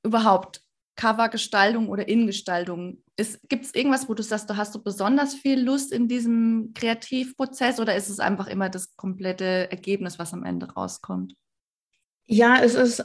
Überhaupt 0.03 0.61
Covergestaltung 0.95 1.89
oder 1.89 2.07
Innengestaltung. 2.07 3.03
Gibt 3.49 3.65
es 3.65 3.73
irgendwas, 3.73 4.09
wo 4.09 4.13
du 4.13 4.23
sagst, 4.23 4.49
du 4.49 4.57
hast 4.57 4.75
du 4.75 4.83
besonders 4.83 5.33
viel 5.33 5.59
Lust 5.59 5.91
in 5.91 6.07
diesem 6.07 6.73
Kreativprozess 6.75 7.79
oder 7.79 7.95
ist 7.95 8.09
es 8.09 8.19
einfach 8.19 8.47
immer 8.47 8.69
das 8.69 8.95
komplette 8.95 9.71
Ergebnis, 9.71 10.19
was 10.19 10.33
am 10.33 10.43
Ende 10.43 10.71
rauskommt? 10.71 11.33
Ja, 12.25 12.61
es 12.61 12.75
ist 12.75 13.03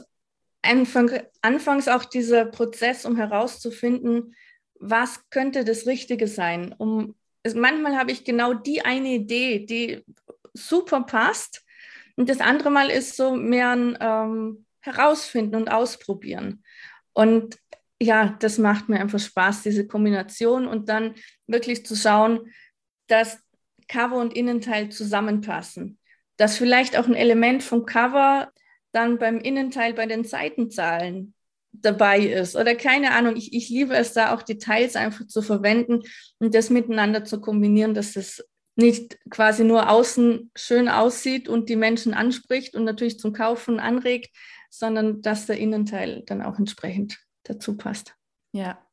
Anfang, 0.67 1.11
anfangs 1.41 1.87
auch 1.87 2.05
dieser 2.05 2.45
Prozess, 2.45 3.05
um 3.05 3.15
herauszufinden, 3.15 4.35
was 4.79 5.29
könnte 5.29 5.63
das 5.63 5.87
Richtige 5.87 6.27
sein. 6.27 6.73
Um, 6.77 7.15
es, 7.43 7.55
manchmal 7.55 7.97
habe 7.97 8.11
ich 8.11 8.23
genau 8.23 8.53
die 8.53 8.83
eine 8.83 9.09
Idee, 9.09 9.65
die 9.65 10.03
super 10.53 11.01
passt. 11.03 11.63
Und 12.15 12.29
das 12.29 12.39
andere 12.39 12.69
Mal 12.69 12.89
ist 12.89 13.15
so 13.15 13.35
mehr 13.35 13.69
ein 13.69 13.97
ähm, 13.99 14.65
Herausfinden 14.81 15.55
und 15.55 15.69
Ausprobieren. 15.69 16.63
Und 17.13 17.57
ja, 17.99 18.35
das 18.39 18.57
macht 18.57 18.89
mir 18.89 18.99
einfach 18.99 19.19
Spaß, 19.19 19.63
diese 19.63 19.87
Kombination 19.87 20.67
und 20.67 20.89
dann 20.89 21.15
wirklich 21.47 21.85
zu 21.85 21.95
schauen, 21.95 22.51
dass 23.07 23.39
Cover 23.87 24.17
und 24.17 24.35
Innenteil 24.35 24.89
zusammenpassen. 24.89 25.99
Dass 26.37 26.57
vielleicht 26.57 26.97
auch 26.97 27.07
ein 27.07 27.15
Element 27.15 27.63
vom 27.63 27.85
Cover 27.85 28.51
dann 28.97 29.19
beim 29.19 29.37
Innenteil 29.37 29.93
bei 29.93 30.07
den 30.07 30.23
Seitenzahlen 30.23 31.35
dabei 31.71 32.19
ist 32.19 32.55
oder 32.55 32.73
keine 32.73 33.11
Ahnung. 33.11 33.35
Ich, 33.35 33.53
ich 33.53 33.69
liebe 33.69 33.95
es 33.95 34.13
da 34.13 34.33
auch 34.33 34.41
Details 34.41 34.95
einfach 34.95 35.27
zu 35.27 35.43
verwenden 35.43 36.01
und 36.39 36.55
das 36.55 36.71
miteinander 36.71 37.23
zu 37.23 37.39
kombinieren, 37.39 37.93
dass 37.93 38.15
es 38.15 38.43
nicht 38.75 39.17
quasi 39.29 39.63
nur 39.63 39.89
außen 39.89 40.51
schön 40.55 40.89
aussieht 40.89 41.47
und 41.47 41.69
die 41.69 41.75
Menschen 41.75 42.15
anspricht 42.15 42.75
und 42.75 42.85
natürlich 42.85 43.19
zum 43.19 43.33
Kaufen 43.33 43.79
anregt, 43.79 44.35
sondern 44.71 45.21
dass 45.21 45.45
der 45.45 45.57
Innenteil 45.57 46.23
dann 46.25 46.41
auch 46.41 46.57
entsprechend 46.57 47.19
dazu 47.43 47.77
passt. 47.77 48.15
Ja. 48.51 48.83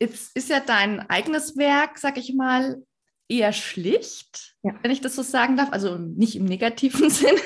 Jetzt 0.00 0.36
ist 0.36 0.48
ja 0.48 0.60
dein 0.60 1.00
eigenes 1.10 1.56
Werk, 1.56 1.98
sag 1.98 2.16
ich 2.16 2.32
mal, 2.34 2.82
eher 3.30 3.52
schlicht, 3.52 4.56
ja. 4.62 4.74
wenn 4.82 4.90
ich 4.90 5.00
das 5.00 5.14
so 5.14 5.22
sagen 5.22 5.56
darf. 5.56 5.72
Also 5.72 5.96
nicht 5.96 6.34
im 6.36 6.44
negativen 6.44 7.08
Sinn, 7.10 7.36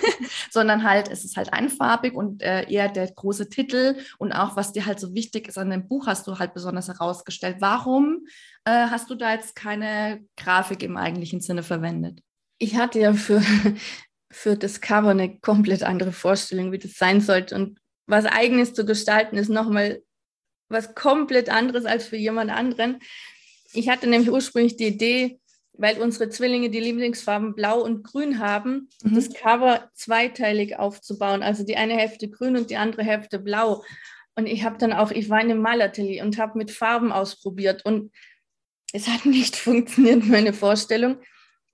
sondern 0.51 0.83
halt, 0.83 1.11
es 1.11 1.25
ist 1.25 1.37
halt 1.37 1.53
einfarbig 1.53 2.15
und 2.15 2.43
äh, 2.43 2.69
eher 2.69 2.89
der 2.89 3.13
große 3.13 3.51
Titel 3.51 3.97
und 4.19 4.33
auch, 4.33 4.57
was 4.57 4.73
dir 4.73 4.87
halt 4.87 4.99
so 4.99 5.15
wichtig 5.15 5.47
ist 5.47 5.59
an 5.59 5.71
dem 5.71 5.87
Buch, 5.87 6.07
hast 6.07 6.27
du 6.27 6.39
halt 6.39 6.55
besonders 6.55 6.89
herausgestellt. 6.89 7.57
Warum 7.61 8.27
äh, 8.65 8.89
hast 8.89 9.11
du 9.11 9.15
da 9.15 9.33
jetzt 9.35 9.55
keine 9.55 10.25
Grafik 10.37 10.83
im 10.83 10.97
eigentlichen 10.97 11.41
Sinne 11.41 11.63
verwendet? 11.63 12.21
Ich 12.59 12.77
hatte 12.77 12.99
ja 12.99 13.13
für, 13.13 13.43
für 14.31 14.57
das 14.57 14.81
Cover 14.81 15.11
eine 15.11 15.39
komplett 15.39 15.83
andere 15.83 16.13
Vorstellung, 16.13 16.73
wie 16.73 16.79
das 16.79 16.95
sein 16.95 17.21
sollte. 17.21 17.55
Und 17.55 17.79
was 18.07 18.25
eigenes 18.25 18.73
zu 18.73 18.87
gestalten, 18.87 19.37
ist 19.37 19.51
nochmal 19.51 20.03
was 20.71 20.95
komplett 20.95 21.51
anderes 21.51 21.85
als 21.85 22.07
für 22.07 22.17
jemand 22.17 22.51
anderen. 22.51 23.01
Ich 23.75 23.91
hatte 23.91 24.07
nämlich 24.07 24.31
ursprünglich 24.31 24.77
die 24.77 24.87
Idee, 24.87 25.41
weil 25.77 26.01
unsere 26.01 26.29
Zwillinge 26.29 26.71
die 26.71 26.81
Lieblingsfarben 26.81 27.55
Blau 27.55 27.81
und 27.81 28.05
Grün 28.05 28.39
haben, 28.39 28.89
mhm. 29.03 29.15
das 29.15 29.33
Cover 29.33 29.91
zweiteilig 29.95 30.79
aufzubauen. 30.79 31.43
Also 31.43 31.65
die 31.65 31.77
eine 31.77 31.95
Hälfte 31.95 32.29
grün 32.29 32.57
und 32.57 32.71
die 32.71 32.77
andere 32.77 33.03
Hälfte 33.03 33.39
blau. 33.39 33.83
Und 34.37 34.47
ich 34.47 34.65
habe 34.65 34.79
dann 34.79 34.93
auch, 34.93 35.11
ich 35.11 35.31
war 35.31 35.41
in 35.41 35.51
einem 35.51 35.61
Malatelier 35.61 36.25
und 36.25 36.39
habe 36.39 36.59
mit 36.59 36.71
Farben 36.71 37.13
ausprobiert 37.13 37.85
und 37.85 38.13
es 38.93 39.09
hat 39.09 39.27
nicht 39.27 39.57
funktioniert, 39.57 40.25
meine 40.25 40.53
Vorstellung. 40.53 41.19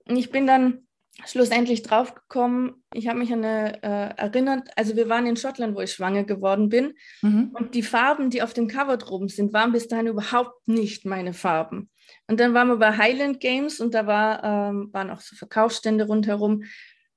Und 0.05 0.17
ich 0.17 0.31
bin 0.31 0.47
dann 0.47 0.87
schlussendlich 1.25 1.83
draufgekommen, 1.83 2.83
ich 2.93 3.07
habe 3.07 3.19
mich 3.19 3.31
an 3.31 3.45
eine, 3.45 3.83
äh, 3.83 4.21
erinnert, 4.21 4.69
also 4.75 4.95
wir 4.95 5.07
waren 5.09 5.27
in 5.27 5.37
Schottland, 5.37 5.75
wo 5.75 5.81
ich 5.81 5.91
schwanger 5.93 6.23
geworden 6.23 6.69
bin. 6.69 6.93
Mhm. 7.21 7.51
Und 7.53 7.75
die 7.75 7.83
Farben, 7.83 8.29
die 8.29 8.41
auf 8.41 8.53
dem 8.53 8.67
Cover 8.67 8.97
droben 8.97 9.27
sind, 9.27 9.53
waren 9.53 9.71
bis 9.71 9.87
dahin 9.87 10.07
überhaupt 10.07 10.67
nicht 10.67 11.05
meine 11.05 11.33
Farben. 11.33 11.89
Und 12.27 12.39
dann 12.39 12.53
waren 12.53 12.67
wir 12.67 12.77
bei 12.77 12.97
Highland 12.97 13.39
Games 13.39 13.79
und 13.79 13.93
da 13.93 14.07
war, 14.07 14.43
ähm, 14.43 14.89
waren 14.91 15.09
auch 15.09 15.21
so 15.21 15.35
Verkaufsstände 15.35 16.05
rundherum. 16.05 16.63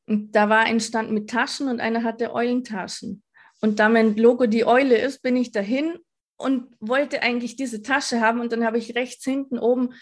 Und 0.07 0.33
da 0.33 0.49
war 0.49 0.61
ein 0.61 0.81
Stand 0.81 1.11
mit 1.13 1.31
Taschen 1.31 1.69
und 1.69 1.81
einer 1.81 2.03
hatte 2.03 2.33
Eulentaschen. 2.33 3.23
Und 3.61 3.79
da 3.79 3.89
mein 3.89 4.17
Logo 4.17 4.47
die 4.47 4.67
Eule 4.67 4.99
ist, 4.99 5.23
bin 5.23 5.37
ich 5.37 5.53
dahin 5.53 5.95
und 6.37 6.67
wollte 6.81 7.23
eigentlich 7.23 7.57
diese 7.57 7.83
Tasche 7.83 8.21
haben. 8.21 8.41
Und 8.41 8.53
dann 8.53 8.65
habe 8.65 8.79
ich 8.79 8.95
rechts 8.95 9.25
hinten 9.25 9.59
oben 9.59 9.95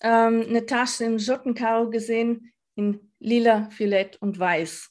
ähm, 0.00 0.44
eine 0.48 0.66
Tasche 0.66 1.04
im 1.04 1.18
Schottenkaro 1.18 1.90
gesehen, 1.90 2.52
in 2.74 3.12
lila, 3.18 3.68
violett 3.76 4.20
und 4.20 4.38
weiß. 4.38 4.90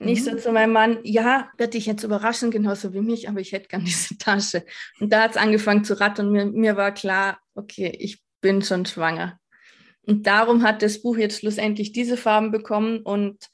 Mhm. 0.00 0.08
Ich 0.08 0.24
so 0.24 0.34
zu 0.36 0.52
meinem 0.52 0.72
Mann, 0.72 0.98
ja, 1.04 1.50
wird 1.58 1.74
dich 1.74 1.86
jetzt 1.86 2.02
überraschen, 2.02 2.50
genauso 2.50 2.92
wie 2.94 3.00
mich, 3.00 3.28
aber 3.28 3.40
ich 3.40 3.52
hätte 3.52 3.68
gern 3.68 3.84
diese 3.84 4.18
Tasche. 4.18 4.64
Und 4.98 5.12
da 5.12 5.22
hat 5.22 5.32
es 5.32 5.36
angefangen 5.36 5.84
zu 5.84 6.00
rattern 6.00 6.28
und 6.28 6.32
mir, 6.32 6.46
mir 6.46 6.76
war 6.76 6.92
klar, 6.92 7.38
okay, 7.54 7.94
ich 7.98 8.22
bin 8.40 8.62
schon 8.62 8.86
schwanger. 8.86 9.38
Und 10.02 10.26
darum 10.26 10.62
hat 10.62 10.82
das 10.82 11.02
Buch 11.02 11.16
jetzt 11.16 11.40
schlussendlich 11.40 11.92
diese 11.92 12.16
Farben 12.16 12.50
bekommen. 12.50 13.00
Und 13.00 13.48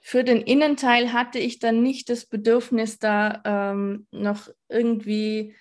für 0.00 0.24
den 0.24 0.40
Innenteil 0.42 1.12
hatte 1.12 1.38
ich 1.38 1.58
dann 1.58 1.82
nicht 1.82 2.08
das 2.08 2.26
Bedürfnis, 2.26 2.98
da 2.98 3.40
ähm, 3.44 4.06
noch 4.10 4.48
irgendwie 4.68 5.54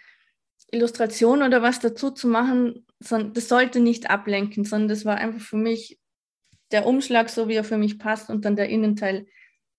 Illustration 0.72 1.44
oder 1.44 1.62
was 1.62 1.80
dazu 1.80 2.12
zu 2.12 2.28
machen, 2.28 2.86
das 3.00 3.48
sollte 3.48 3.80
nicht 3.80 4.10
ablenken, 4.10 4.66
sondern 4.66 4.90
das 4.90 5.06
war 5.06 5.16
einfach 5.16 5.42
für 5.42 5.58
mich 5.58 6.00
der 6.72 6.86
Umschlag, 6.86 7.30
so 7.30 7.48
wie 7.48 7.56
er 7.56 7.64
für 7.64 7.78
mich 7.78 7.98
passt 7.98 8.30
und 8.30 8.46
dann 8.46 8.56
der 8.56 8.70
Innenteil, 8.70 9.26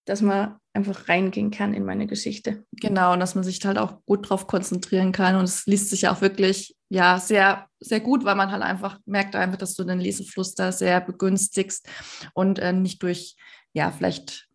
dass 0.07 0.23
man 0.23 0.57
einfach 0.73 1.09
reingehen 1.09 1.51
kann 1.51 1.75
in 1.75 1.85
meine 1.85 2.07
Geschichte. 2.07 2.65
Genau, 2.73 3.13
und 3.13 3.21
dass 3.21 3.35
man 3.35 3.45
sich 3.45 3.65
halt 3.65 3.79
auch 3.79 4.05
gut 4.07 4.29
drauf 4.29 4.47
konzentrieren 4.47 5.13
kann. 5.13 5.37
Und 5.37 5.45
es 5.45 5.67
liest 5.67 5.91
sich 5.91 6.09
auch 6.09 6.21
wirklich, 6.21 6.77
ja, 6.91 7.19
sehr, 7.19 7.69
sehr 7.79 8.01
gut, 8.01 8.25
weil 8.25 8.35
man 8.35 8.51
halt 8.51 8.63
einfach 8.63 8.99
merkt 9.07 9.37
einfach, 9.37 9.57
dass 9.57 9.75
du 9.75 9.85
den 9.85 10.01
Lesefluss 10.01 10.55
da 10.57 10.73
sehr 10.73 11.01
begünstigst 11.01 11.89
und 12.35 12.59
äh, 12.59 12.73
nicht 12.73 13.03
durch, 13.03 13.37
ja, 13.73 13.93
vielleicht 13.93 14.49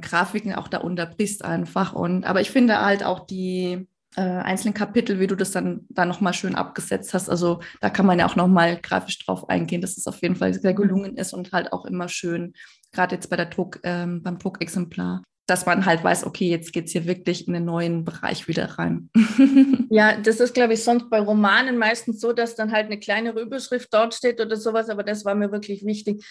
Grafiken 0.00 0.54
auch 0.54 0.68
da 0.68 0.78
unterbrichst 0.78 1.44
einfach. 1.44 1.92
Und 1.92 2.24
aber 2.24 2.40
ich 2.40 2.52
finde 2.52 2.80
halt 2.80 3.02
auch 3.02 3.26
die 3.26 3.88
äh, 4.16 4.20
einzelnen 4.20 4.72
Kapitel, 4.72 5.18
wie 5.18 5.26
du 5.26 5.34
das 5.34 5.50
dann 5.50 5.86
da 5.88 6.04
nochmal 6.04 6.32
schön 6.32 6.54
abgesetzt 6.54 7.12
hast. 7.12 7.28
Also 7.28 7.60
da 7.80 7.90
kann 7.90 8.06
man 8.06 8.20
ja 8.20 8.26
auch 8.26 8.36
nochmal 8.36 8.76
grafisch 8.80 9.18
drauf 9.18 9.48
eingehen, 9.48 9.80
dass 9.80 9.98
es 9.98 10.06
auf 10.06 10.22
jeden 10.22 10.36
Fall 10.36 10.54
sehr 10.54 10.74
gelungen 10.74 11.16
ist 11.16 11.32
und 11.32 11.52
halt 11.52 11.72
auch 11.72 11.84
immer 11.84 12.08
schön, 12.08 12.54
gerade 12.92 13.16
jetzt 13.16 13.30
bei 13.30 13.36
der 13.36 13.46
Druck, 13.46 13.80
ähm, 13.82 14.22
beim 14.22 14.38
Druckexemplar, 14.38 15.22
dass 15.50 15.66
man 15.66 15.84
halt 15.84 16.04
weiß, 16.04 16.24
okay, 16.24 16.48
jetzt 16.48 16.72
geht 16.72 16.86
es 16.86 16.92
hier 16.92 17.06
wirklich 17.06 17.48
in 17.48 17.54
den 17.54 17.64
neuen 17.64 18.04
Bereich 18.04 18.46
wieder 18.46 18.66
rein. 18.78 19.10
ja, 19.90 20.16
das 20.16 20.38
ist, 20.38 20.54
glaube 20.54 20.74
ich, 20.74 20.84
sonst 20.84 21.10
bei 21.10 21.18
Romanen 21.18 21.76
meistens 21.76 22.20
so, 22.20 22.32
dass 22.32 22.54
dann 22.54 22.70
halt 22.70 22.86
eine 22.86 23.00
kleine 23.00 23.32
Überschrift 23.32 23.92
dort 23.92 24.14
steht 24.14 24.40
oder 24.40 24.56
sowas, 24.56 24.88
aber 24.88 25.02
das 25.02 25.24
war 25.24 25.34
mir 25.34 25.50
wirklich 25.50 25.84
wichtig. 25.84 26.24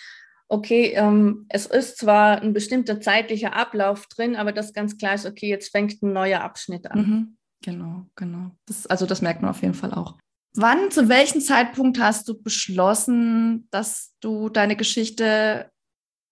Okay, 0.48 0.94
ähm, 0.96 1.46
es 1.50 1.66
ist 1.66 1.98
zwar 1.98 2.42
ein 2.42 2.54
bestimmter 2.54 3.02
zeitlicher 3.02 3.56
Ablauf 3.56 4.08
drin, 4.08 4.38
aber 4.38 4.54
das 4.54 4.74
ganz 4.74 4.98
klar 4.98 5.16
ist, 5.16 5.26
okay, 5.26 5.50
jetzt 5.50 5.72
fängt 5.72 6.02
ein 6.02 6.14
neuer 6.14 6.42
Abschnitt 6.42 6.90
an. 6.90 7.00
Mhm. 7.00 7.38
Genau, 7.62 8.06
genau. 8.16 8.52
Das, 8.66 8.88
also 8.88 9.06
das 9.06 9.22
merkt 9.22 9.42
man 9.42 9.52
auf 9.52 9.62
jeden 9.62 9.74
Fall 9.74 9.94
auch. 9.94 10.16
Wann, 10.56 10.90
zu 10.92 11.10
welchem 11.10 11.42
Zeitpunkt 11.42 12.00
hast 12.00 12.28
du 12.30 12.42
beschlossen, 12.42 13.68
dass 13.70 14.16
du 14.22 14.50
deine 14.50 14.78
Geschichte 14.78 15.70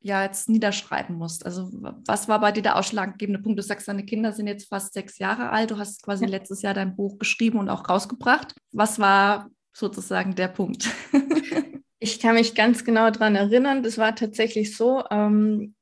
ja 0.01 0.23
jetzt 0.23 0.49
niederschreiben 0.49 1.15
musst? 1.15 1.45
Also 1.45 1.69
was 2.05 2.27
war 2.27 2.39
bei 2.39 2.51
dir 2.51 2.63
der 2.63 2.77
ausschlaggebende 2.77 3.41
Punkt? 3.41 3.59
Du 3.59 3.63
sagst, 3.63 3.87
deine 3.87 4.05
Kinder 4.05 4.31
sind 4.31 4.47
jetzt 4.47 4.69
fast 4.69 4.93
sechs 4.93 5.17
Jahre 5.17 5.49
alt. 5.49 5.71
Du 5.71 5.77
hast 5.77 6.03
quasi 6.03 6.25
ja. 6.25 6.31
letztes 6.31 6.61
Jahr 6.61 6.73
dein 6.73 6.95
Buch 6.95 7.19
geschrieben 7.19 7.59
und 7.59 7.69
auch 7.69 7.87
rausgebracht. 7.87 8.55
Was 8.71 8.99
war 8.99 9.49
sozusagen 9.73 10.35
der 10.35 10.47
Punkt? 10.47 10.89
ich 11.99 12.19
kann 12.19 12.35
mich 12.35 12.55
ganz 12.55 12.83
genau 12.83 13.09
daran 13.09 13.35
erinnern. 13.35 13.83
Das 13.83 13.97
war 13.97 14.15
tatsächlich 14.15 14.75
so. 14.75 15.03
Ähm, 15.09 15.75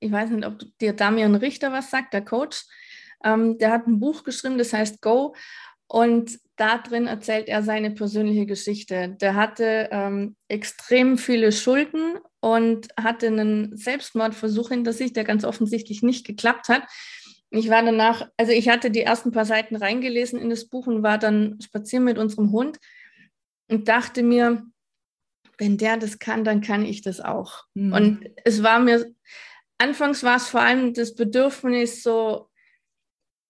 ich 0.00 0.12
weiß 0.12 0.30
nicht, 0.30 0.46
ob 0.46 0.60
dir 0.80 0.92
Damian 0.92 1.34
Richter 1.34 1.72
was 1.72 1.90
sagt, 1.90 2.14
der 2.14 2.24
Coach. 2.24 2.64
Ähm, 3.24 3.58
der 3.58 3.72
hat 3.72 3.86
ein 3.86 4.00
Buch 4.00 4.24
geschrieben, 4.24 4.58
das 4.58 4.72
heißt 4.72 5.02
Go. 5.02 5.34
Und 5.88 6.38
da 6.56 6.78
drin 6.78 7.06
erzählt 7.06 7.48
er 7.48 7.62
seine 7.62 7.90
persönliche 7.90 8.46
Geschichte. 8.46 9.16
Der 9.20 9.34
hatte 9.34 9.88
ähm, 9.90 10.36
extrem 10.48 11.16
viele 11.16 11.50
Schulden 11.50 12.18
und 12.40 12.88
hatte 12.96 13.26
einen 13.26 13.76
Selbstmordversuch 13.76 14.68
hinter 14.68 14.92
sich, 14.92 15.12
der 15.12 15.24
ganz 15.24 15.44
offensichtlich 15.44 16.02
nicht 16.02 16.26
geklappt 16.26 16.68
hat. 16.68 16.82
Ich 17.50 17.70
war 17.70 17.82
danach, 17.82 18.28
also 18.36 18.52
ich 18.52 18.68
hatte 18.68 18.90
die 18.90 19.02
ersten 19.02 19.32
paar 19.32 19.46
Seiten 19.46 19.76
reingelesen 19.76 20.40
in 20.40 20.50
das 20.50 20.66
Buch 20.66 20.86
und 20.86 21.02
war 21.02 21.18
dann 21.18 21.58
spazieren 21.60 22.04
mit 22.04 22.18
unserem 22.18 22.52
Hund 22.52 22.78
und 23.68 23.88
dachte 23.88 24.22
mir, 24.22 24.64
wenn 25.56 25.76
der 25.76 25.96
das 25.96 26.18
kann, 26.18 26.44
dann 26.44 26.60
kann 26.60 26.84
ich 26.84 27.02
das 27.02 27.20
auch. 27.20 27.64
Mhm. 27.74 27.92
Und 27.92 28.30
es 28.44 28.62
war 28.62 28.78
mir, 28.78 29.12
anfangs 29.78 30.22
war 30.22 30.36
es 30.36 30.48
vor 30.48 30.60
allem 30.60 30.94
das 30.94 31.14
Bedürfnis, 31.14 32.02
so 32.02 32.48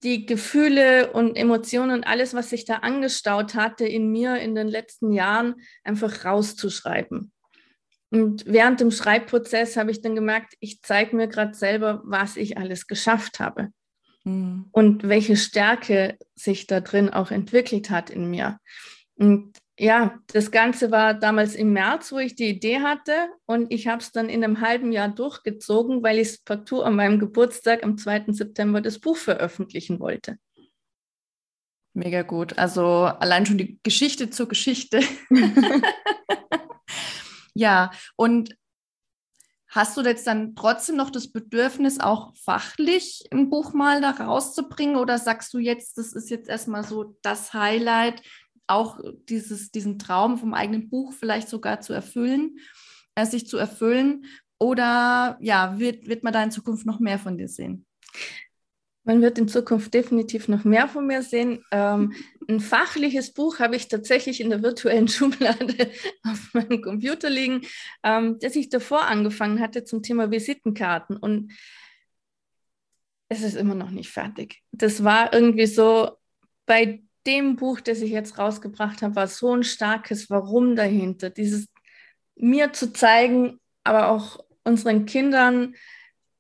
die 0.02 0.26
Gefühle 0.26 1.12
und 1.12 1.36
Emotionen 1.36 1.90
und 1.90 2.06
alles, 2.06 2.32
was 2.32 2.50
sich 2.50 2.64
da 2.64 2.76
angestaut 2.76 3.54
hatte 3.54 3.84
in 3.84 4.10
mir 4.10 4.36
in 4.36 4.54
den 4.54 4.68
letzten 4.68 5.12
Jahren, 5.12 5.56
einfach 5.82 6.24
rauszuschreiben. 6.24 7.32
Und 8.10 8.44
während 8.46 8.80
dem 8.80 8.90
Schreibprozess 8.90 9.76
habe 9.76 9.90
ich 9.90 10.00
dann 10.00 10.14
gemerkt, 10.14 10.54
ich 10.60 10.80
zeige 10.82 11.14
mir 11.14 11.28
gerade 11.28 11.54
selber, 11.54 12.00
was 12.04 12.36
ich 12.36 12.56
alles 12.56 12.86
geschafft 12.86 13.38
habe 13.38 13.68
mhm. 14.24 14.66
und 14.72 15.08
welche 15.08 15.36
Stärke 15.36 16.16
sich 16.34 16.66
da 16.66 16.80
drin 16.80 17.10
auch 17.10 17.30
entwickelt 17.30 17.90
hat 17.90 18.08
in 18.10 18.30
mir. 18.30 18.58
Und 19.16 19.58
ja, 19.78 20.18
das 20.28 20.50
Ganze 20.50 20.90
war 20.90 21.14
damals 21.14 21.54
im 21.54 21.72
März, 21.72 22.10
wo 22.10 22.18
ich 22.18 22.34
die 22.34 22.48
Idee 22.48 22.80
hatte 22.80 23.28
und 23.46 23.72
ich 23.72 23.86
habe 23.86 24.00
es 24.00 24.10
dann 24.10 24.28
in 24.28 24.42
einem 24.42 24.60
halben 24.60 24.90
Jahr 24.90 25.08
durchgezogen, 25.08 26.02
weil 26.02 26.18
ich 26.18 26.28
es 26.28 26.38
partout 26.38 26.80
an 26.80 26.96
meinem 26.96 27.18
Geburtstag 27.18 27.84
am 27.84 27.96
2. 27.96 28.24
September 28.28 28.80
das 28.80 28.98
Buch 28.98 29.16
veröffentlichen 29.16 30.00
wollte. 30.00 30.38
Mega 31.94 32.22
gut. 32.22 32.58
Also 32.58 32.84
allein 32.84 33.44
schon 33.44 33.58
die 33.58 33.78
Geschichte 33.82 34.30
zur 34.30 34.48
Geschichte. 34.48 35.00
ja, 37.58 37.90
und 38.14 38.56
hast 39.68 39.96
du 39.96 40.00
jetzt 40.02 40.26
dann 40.26 40.54
trotzdem 40.54 40.96
noch 40.96 41.10
das 41.10 41.32
Bedürfnis, 41.32 41.98
auch 41.98 42.34
fachlich 42.36 43.24
ein 43.32 43.50
Buch 43.50 43.72
mal 43.72 44.00
da 44.00 44.12
rauszubringen? 44.12 44.96
Oder 44.96 45.18
sagst 45.18 45.52
du 45.52 45.58
jetzt, 45.58 45.98
das 45.98 46.12
ist 46.12 46.30
jetzt 46.30 46.48
erstmal 46.48 46.84
so 46.84 47.18
das 47.22 47.52
Highlight, 47.52 48.22
auch 48.68 49.00
dieses, 49.28 49.70
diesen 49.70 49.98
Traum 49.98 50.38
vom 50.38 50.54
eigenen 50.54 50.88
Buch 50.88 51.12
vielleicht 51.12 51.48
sogar 51.48 51.80
zu 51.80 51.92
erfüllen, 51.92 52.58
äh, 53.16 53.26
sich 53.26 53.46
zu 53.48 53.58
erfüllen? 53.58 54.26
Oder 54.60 55.36
ja, 55.40 55.78
wird, 55.78 56.06
wird 56.06 56.22
man 56.22 56.32
da 56.32 56.42
in 56.42 56.52
Zukunft 56.52 56.86
noch 56.86 57.00
mehr 57.00 57.18
von 57.18 57.36
dir 57.36 57.48
sehen? 57.48 57.86
Man 59.08 59.22
wird 59.22 59.38
in 59.38 59.48
Zukunft 59.48 59.94
definitiv 59.94 60.48
noch 60.48 60.64
mehr 60.64 60.86
von 60.86 61.06
mir 61.06 61.22
sehen. 61.22 61.64
Ähm, 61.70 62.12
ein 62.48 62.60
fachliches 62.60 63.32
Buch 63.32 63.58
habe 63.58 63.74
ich 63.74 63.88
tatsächlich 63.88 64.42
in 64.42 64.50
der 64.50 64.62
virtuellen 64.62 65.08
Schublade 65.08 65.90
auf 66.24 66.52
meinem 66.52 66.82
Computer 66.82 67.30
liegen, 67.30 67.62
ähm, 68.02 68.38
das 68.38 68.54
ich 68.54 68.68
davor 68.68 69.06
angefangen 69.06 69.60
hatte 69.60 69.84
zum 69.84 70.02
Thema 70.02 70.30
Visitenkarten. 70.30 71.16
Und 71.16 71.52
es 73.30 73.42
ist 73.42 73.56
immer 73.56 73.74
noch 73.74 73.90
nicht 73.90 74.10
fertig. 74.10 74.62
Das 74.72 75.02
war 75.02 75.32
irgendwie 75.32 75.66
so, 75.66 76.10
bei 76.66 77.02
dem 77.26 77.56
Buch, 77.56 77.80
das 77.80 78.02
ich 78.02 78.10
jetzt 78.10 78.36
rausgebracht 78.36 79.00
habe, 79.00 79.16
war 79.16 79.26
so 79.26 79.54
ein 79.54 79.64
starkes 79.64 80.28
Warum 80.28 80.76
dahinter. 80.76 81.30
Dieses 81.30 81.68
mir 82.36 82.74
zu 82.74 82.92
zeigen, 82.92 83.58
aber 83.84 84.10
auch 84.10 84.44
unseren 84.64 85.06
Kindern, 85.06 85.74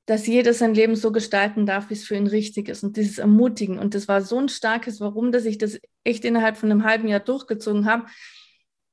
dass 0.08 0.26
jeder 0.26 0.54
sein 0.54 0.72
Leben 0.72 0.96
so 0.96 1.12
gestalten 1.12 1.66
darf, 1.66 1.90
wie 1.90 1.94
es 1.94 2.04
für 2.04 2.16
ihn 2.16 2.26
richtig 2.26 2.70
ist 2.70 2.82
und 2.82 2.96
dieses 2.96 3.18
Ermutigen. 3.18 3.78
Und 3.78 3.94
das 3.94 4.08
war 4.08 4.22
so 4.22 4.38
ein 4.38 4.48
starkes 4.48 5.02
Warum, 5.02 5.32
dass 5.32 5.44
ich 5.44 5.58
das 5.58 5.78
echt 6.02 6.24
innerhalb 6.24 6.56
von 6.56 6.70
einem 6.70 6.84
halben 6.84 7.08
Jahr 7.08 7.20
durchgezogen 7.20 7.84
habe. 7.84 8.06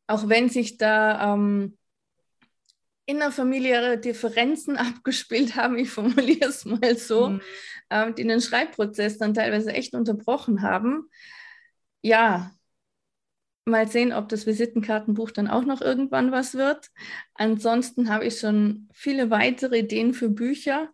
Auch 0.08 0.28
wenn 0.28 0.50
sich 0.50 0.78
da 0.78 1.34
ähm, 1.34 1.78
innerfamiliäre 3.06 3.98
Differenzen 3.98 4.76
abgespielt 4.78 5.56
haben, 5.56 5.78
ich 5.78 5.90
formuliere 5.90 6.50
es 6.50 6.66
mal 6.66 6.98
so, 6.98 7.30
mhm. 7.30 7.42
äh, 7.88 8.12
die 8.12 8.28
den 8.28 8.42
Schreibprozess 8.42 9.18
dann 9.18 9.34
teilweise 9.34 9.72
echt 9.72 9.94
unterbrochen 9.94 10.64
haben. 10.64 11.10
Ja, 12.02 12.52
mal 13.64 13.88
sehen, 13.88 14.12
ob 14.12 14.28
das 14.28 14.46
Visitenkartenbuch 14.46 15.32
dann 15.32 15.48
auch 15.48 15.64
noch 15.64 15.80
irgendwann 15.80 16.34
was 16.34 16.56
wird. 16.56 16.92
Ansonsten 17.36 18.10
habe 18.10 18.26
ich 18.26 18.38
schon 18.38 18.90
viele 18.94 19.30
weitere 19.30 19.80
Ideen 19.80 20.14
für 20.14 20.28
Bücher. 20.28 20.90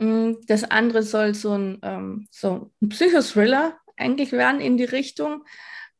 Mm, 0.00 0.36
das 0.46 0.64
andere 0.64 1.02
soll 1.02 1.34
so 1.34 1.52
ein, 1.52 1.78
ähm, 1.82 2.26
so 2.30 2.70
ein 2.80 2.88
Psychothriller 2.88 3.78
eigentlich 3.96 4.32
werden 4.32 4.60
in 4.60 4.78
die 4.78 4.84
Richtung, 4.84 5.44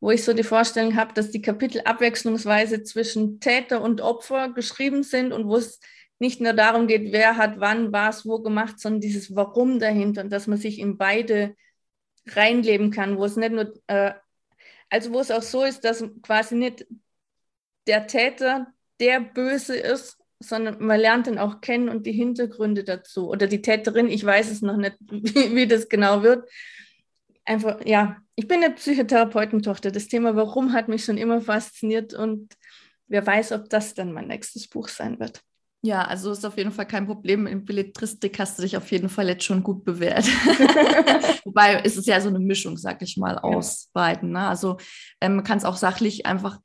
wo 0.00 0.10
ich 0.10 0.24
so 0.24 0.32
die 0.32 0.42
Vorstellung 0.42 0.96
habe, 0.96 1.12
dass 1.12 1.30
die 1.30 1.42
Kapitel 1.42 1.82
abwechslungsweise 1.84 2.82
zwischen 2.82 3.40
Täter 3.40 3.82
und 3.82 4.00
Opfer 4.00 4.52
geschrieben 4.54 5.02
sind 5.02 5.32
und 5.32 5.46
wo 5.46 5.56
es 5.56 5.80
nicht 6.18 6.40
nur 6.40 6.54
darum 6.54 6.86
geht, 6.86 7.12
wer 7.12 7.36
hat 7.36 7.60
wann 7.60 7.92
was 7.92 8.24
wo 8.26 8.40
gemacht, 8.40 8.80
sondern 8.80 9.02
dieses 9.02 9.36
Warum 9.36 9.78
dahinter 9.78 10.22
und 10.22 10.30
dass 10.30 10.46
man 10.46 10.58
sich 10.58 10.78
in 10.78 10.96
beide 10.96 11.54
reinleben 12.26 12.90
kann, 12.90 13.18
wo 13.18 13.26
es 13.26 13.36
nicht 13.36 13.52
nur 13.52 13.74
äh, 13.86 14.12
also 14.88 15.12
wo 15.12 15.20
es 15.20 15.30
auch 15.30 15.42
so 15.42 15.62
ist, 15.64 15.84
dass 15.84 16.02
quasi 16.22 16.56
nicht 16.56 16.86
der 17.86 18.06
Täter 18.06 18.66
der 18.98 19.20
Böse 19.20 19.76
ist, 19.76 20.19
sondern 20.40 20.84
man 20.84 20.98
lernt 20.98 21.26
ihn 21.26 21.38
auch 21.38 21.60
kennen 21.60 21.88
und 21.88 22.06
die 22.06 22.12
Hintergründe 22.12 22.82
dazu. 22.82 23.28
Oder 23.28 23.46
die 23.46 23.62
Täterin, 23.62 24.08
ich 24.08 24.24
weiß 24.24 24.50
es 24.50 24.62
noch 24.62 24.76
nicht, 24.76 24.96
wie, 25.10 25.54
wie 25.54 25.66
das 25.66 25.88
genau 25.88 26.22
wird. 26.22 26.48
Einfach, 27.44 27.84
ja, 27.84 28.16
ich 28.36 28.48
bin 28.48 28.64
eine 28.64 28.74
Psychotherapeutentochter. 28.74 29.90
Das 29.90 30.08
Thema 30.08 30.34
Warum 30.36 30.72
hat 30.72 30.88
mich 30.88 31.04
schon 31.04 31.18
immer 31.18 31.40
fasziniert 31.40 32.14
und 32.14 32.54
wer 33.06 33.26
weiß, 33.26 33.52
ob 33.52 33.68
das 33.68 33.94
dann 33.94 34.12
mein 34.12 34.28
nächstes 34.28 34.68
Buch 34.68 34.88
sein 34.88 35.20
wird. 35.20 35.42
Ja, 35.82 36.02
also 36.02 36.30
ist 36.30 36.44
auf 36.44 36.58
jeden 36.58 36.72
Fall 36.72 36.86
kein 36.86 37.06
Problem. 37.06 37.46
In 37.46 37.64
Belletristik 37.64 38.38
hast 38.38 38.58
du 38.58 38.62
dich 38.62 38.76
auf 38.76 38.90
jeden 38.90 39.08
Fall 39.08 39.28
jetzt 39.28 39.44
schon 39.44 39.62
gut 39.62 39.84
bewährt. 39.84 40.26
Wobei 41.44 41.80
ist 41.80 41.96
es 41.96 42.04
ja 42.04 42.20
so 42.20 42.28
eine 42.28 42.38
Mischung, 42.38 42.76
sag 42.76 43.00
ich 43.00 43.16
mal, 43.16 43.38
aus 43.38 43.84
ja. 43.84 43.90
beiden. 43.94 44.32
Ne? 44.32 44.46
Also 44.46 44.76
ähm, 45.22 45.36
man 45.36 45.44
kann 45.44 45.56
es 45.56 45.64
auch 45.64 45.76
sachlich 45.76 46.26
einfach 46.26 46.58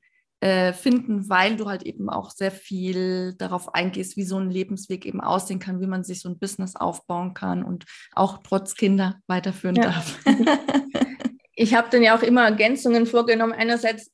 äh, 0.45 0.73
finden, 0.73 1.27
weil 1.27 1.55
du 1.55 1.67
halt 1.67 1.81
eben 1.81 2.07
auch 2.07 2.29
sehr 2.29 2.51
viel 2.51 3.33
darauf 3.33 3.73
eingehst, 3.73 4.15
wie 4.15 4.25
so 4.25 4.37
ein 4.37 4.51
Lebensweg 4.51 5.07
eben 5.07 5.19
aussehen 5.19 5.57
kann, 5.57 5.81
wie 5.81 5.88
man 5.88 6.03
sich 6.03 6.21
so 6.21 6.29
ein 6.29 6.38
Business 6.38 6.75
aufbauen 6.75 7.34
kann 7.34 7.63
und 7.63 7.86
auch 8.12 8.43
trotz 8.43 8.75
Kinder 8.75 9.19
weiterführen 9.25 9.75
ja. 9.75 9.86
darf. 9.86 10.19
ich 11.55 11.73
habe 11.73 11.88
dann 11.89 12.03
ja 12.03 12.15
auch 12.15 12.21
immer 12.21 12.43
Ergänzungen 12.43 13.08
vorgenommen. 13.08 13.53
Einerseits, 13.53 14.13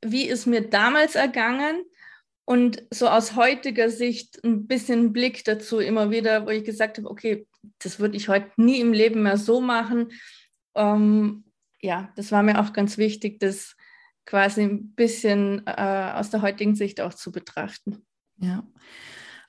wie 0.00 0.28
ist 0.28 0.46
mir 0.46 0.60
damals 0.60 1.16
ergangen? 1.16 1.82
Und 2.44 2.84
so 2.94 3.08
aus 3.08 3.34
heutiger 3.34 3.90
Sicht 3.90 4.38
ein 4.44 4.68
bisschen 4.68 5.12
Blick 5.12 5.44
dazu 5.44 5.80
immer 5.80 6.12
wieder, 6.12 6.46
wo 6.46 6.50
ich 6.50 6.62
gesagt 6.62 6.98
habe, 6.98 7.10
okay, 7.10 7.48
das 7.80 7.98
würde 7.98 8.16
ich 8.16 8.28
heute 8.28 8.52
nie 8.56 8.78
im 8.78 8.92
Leben 8.92 9.24
mehr 9.24 9.38
so 9.38 9.60
machen. 9.60 10.12
Ähm, 10.76 11.46
ja, 11.80 12.12
das 12.14 12.30
war 12.30 12.44
mir 12.44 12.60
auch 12.60 12.72
ganz 12.72 12.96
wichtig, 12.96 13.40
das 13.40 13.74
quasi 14.28 14.62
ein 14.62 14.90
bisschen 14.94 15.62
äh, 15.66 16.12
aus 16.14 16.28
der 16.28 16.42
heutigen 16.42 16.74
Sicht 16.74 17.00
auch 17.00 17.14
zu 17.14 17.32
betrachten. 17.32 18.04
Ja. 18.36 18.62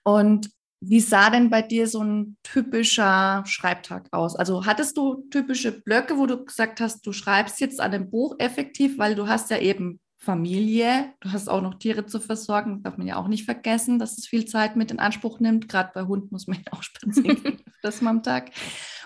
Und 0.03 0.49
wie 0.81 1.01
sah 1.01 1.29
denn 1.29 1.49
bei 1.49 1.61
dir 1.61 1.85
so 1.87 2.01
ein 2.01 2.37
typischer 2.43 3.43
Schreibtag 3.45 4.07
aus? 4.11 4.37
Also 4.37 4.65
hattest 4.65 4.95
du 4.95 5.27
typische 5.29 5.73
Blöcke, 5.81 6.17
wo 6.17 6.25
du 6.25 6.45
gesagt 6.45 6.79
hast, 6.79 7.05
du 7.05 7.11
schreibst 7.11 7.59
jetzt 7.59 7.81
an 7.81 7.91
dem 7.91 8.09
Buch 8.09 8.35
effektiv, 8.39 8.97
weil 8.97 9.15
du 9.15 9.27
hast 9.27 9.49
ja 9.49 9.57
eben 9.57 9.99
Familie, 10.17 11.13
du 11.19 11.33
hast 11.33 11.49
auch 11.49 11.61
noch 11.61 11.75
Tiere 11.75 12.05
zu 12.05 12.21
versorgen, 12.21 12.81
darf 12.81 12.97
man 12.97 13.07
ja 13.07 13.17
auch 13.17 13.27
nicht 13.27 13.43
vergessen, 13.43 13.99
dass 13.99 14.17
es 14.17 14.27
viel 14.27 14.45
Zeit 14.45 14.77
mit 14.77 14.91
in 14.91 14.99
Anspruch 14.99 15.41
nimmt. 15.41 15.67
Gerade 15.67 15.91
bei 15.93 16.03
Hund 16.03 16.31
muss 16.31 16.47
man 16.47 16.57
ja 16.57 16.71
auch 16.71 16.83
spazieren 16.83 17.61
das 17.81 18.01
mal 18.01 18.11
am 18.11 18.23
Tag. 18.23 18.51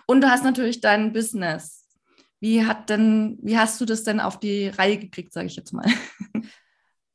Und 0.05 0.21
du 0.21 0.29
hast 0.29 0.43
natürlich 0.43 0.81
dein 0.81 1.13
Business. 1.13 1.82
Wie 2.43 2.65
hat 2.65 2.89
denn, 2.89 3.39
wie 3.41 3.57
hast 3.57 3.79
du 3.79 3.85
das 3.85 4.03
denn 4.03 4.19
auf 4.19 4.37
die 4.37 4.67
Reihe 4.67 4.97
gekriegt, 4.97 5.31
sage 5.31 5.47
ich 5.47 5.55
jetzt 5.55 5.71
mal? 5.71 5.85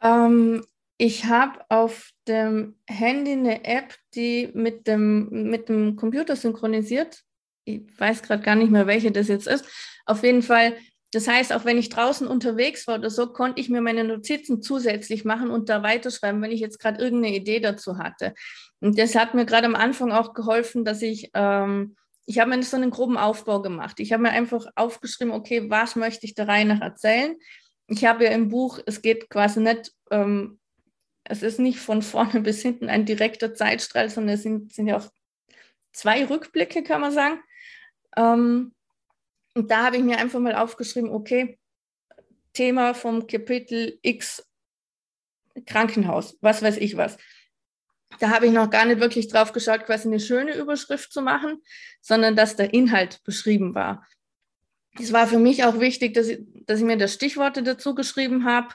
Ähm, 0.00 0.64
ich 0.96 1.24
habe 1.24 1.58
auf 1.70 2.10
dem 2.28 2.76
Handy 2.86 3.32
eine 3.32 3.64
App, 3.64 3.96
die 4.14 4.48
mit 4.54 4.86
dem, 4.86 5.28
mit 5.50 5.68
dem 5.68 5.96
Computer 5.96 6.36
synchronisiert. 6.36 7.24
Ich 7.64 7.80
weiß 7.98 8.22
gerade 8.22 8.44
gar 8.44 8.54
nicht 8.54 8.70
mehr, 8.70 8.86
welche 8.86 9.10
das 9.10 9.26
jetzt 9.26 9.48
ist. 9.48 9.64
Auf 10.06 10.22
jeden 10.22 10.42
Fall 10.42 10.76
das 11.12 11.26
heißt, 11.26 11.54
auch 11.54 11.64
wenn 11.64 11.78
ich 11.78 11.88
draußen 11.88 12.26
unterwegs 12.26 12.86
war 12.86 12.96
oder 12.98 13.08
so, 13.08 13.32
konnte 13.32 13.60
ich 13.60 13.70
mir 13.70 13.80
meine 13.80 14.04
Notizen 14.04 14.60
zusätzlich 14.60 15.24
machen 15.24 15.50
und 15.50 15.70
da 15.70 15.82
weiterschreiben, 15.82 16.42
wenn 16.42 16.52
ich 16.52 16.60
jetzt 16.60 16.78
gerade 16.78 17.02
irgendeine 17.02 17.34
Idee 17.34 17.60
dazu 17.60 17.98
hatte. 17.98 18.34
Und 18.80 18.98
das 18.98 19.14
hat 19.14 19.34
mir 19.34 19.46
gerade 19.46 19.66
am 19.66 19.74
Anfang 19.74 20.12
auch 20.12 20.34
geholfen, 20.34 20.84
dass 20.84 21.00
ich, 21.00 21.30
ähm, 21.32 21.96
ich 22.28 22.38
habe 22.38 22.50
mir 22.50 22.62
so 22.62 22.76
einen 22.76 22.90
groben 22.90 23.16
Aufbau 23.16 23.62
gemacht. 23.62 24.00
Ich 24.00 24.12
habe 24.12 24.22
mir 24.22 24.28
einfach 24.28 24.66
aufgeschrieben, 24.76 25.32
okay, 25.32 25.70
was 25.70 25.96
möchte 25.96 26.26
ich 26.26 26.34
der 26.34 26.46
Reihe 26.46 26.66
nach 26.66 26.82
erzählen? 26.82 27.38
Ich 27.86 28.04
habe 28.04 28.24
ja 28.24 28.32
im 28.32 28.50
Buch, 28.50 28.80
es 28.84 29.00
geht 29.00 29.30
quasi 29.30 29.60
nicht, 29.60 29.94
ähm, 30.10 30.60
es 31.24 31.42
ist 31.42 31.58
nicht 31.58 31.78
von 31.78 32.02
vorne 32.02 32.40
bis 32.42 32.60
hinten 32.60 32.90
ein 32.90 33.06
direkter 33.06 33.54
Zeitstrahl, 33.54 34.10
sondern 34.10 34.34
es 34.34 34.42
sind, 34.42 34.74
sind 34.74 34.88
ja 34.88 34.98
auch 34.98 35.08
zwei 35.94 36.26
Rückblicke, 36.26 36.82
kann 36.82 37.00
man 37.00 37.12
sagen. 37.12 37.40
Ähm, 38.14 38.74
und 39.54 39.70
da 39.70 39.86
habe 39.86 39.96
ich 39.96 40.02
mir 40.02 40.18
einfach 40.18 40.38
mal 40.38 40.54
aufgeschrieben, 40.54 41.08
okay, 41.08 41.58
Thema 42.52 42.92
vom 42.92 43.26
Kapitel 43.26 43.98
X 44.02 44.46
Krankenhaus, 45.64 46.36
was 46.42 46.60
weiß 46.60 46.76
ich 46.76 46.98
was. 46.98 47.16
Da 48.18 48.30
habe 48.30 48.46
ich 48.46 48.52
noch 48.52 48.70
gar 48.70 48.84
nicht 48.84 49.00
wirklich 49.00 49.28
drauf 49.28 49.52
geschaut, 49.52 49.84
quasi 49.84 50.08
eine 50.08 50.20
schöne 50.20 50.54
Überschrift 50.54 51.12
zu 51.12 51.22
machen, 51.22 51.62
sondern 52.00 52.36
dass 52.36 52.56
der 52.56 52.72
Inhalt 52.74 53.22
beschrieben 53.24 53.74
war. 53.74 54.06
Es 54.98 55.12
war 55.12 55.26
für 55.26 55.38
mich 55.38 55.64
auch 55.64 55.78
wichtig, 55.78 56.14
dass 56.14 56.28
ich, 56.28 56.40
dass 56.66 56.80
ich 56.80 56.84
mir 56.84 56.96
das 56.96 57.14
Stichworte 57.14 57.62
dazu 57.62 57.94
geschrieben 57.94 58.44
habe, 58.44 58.74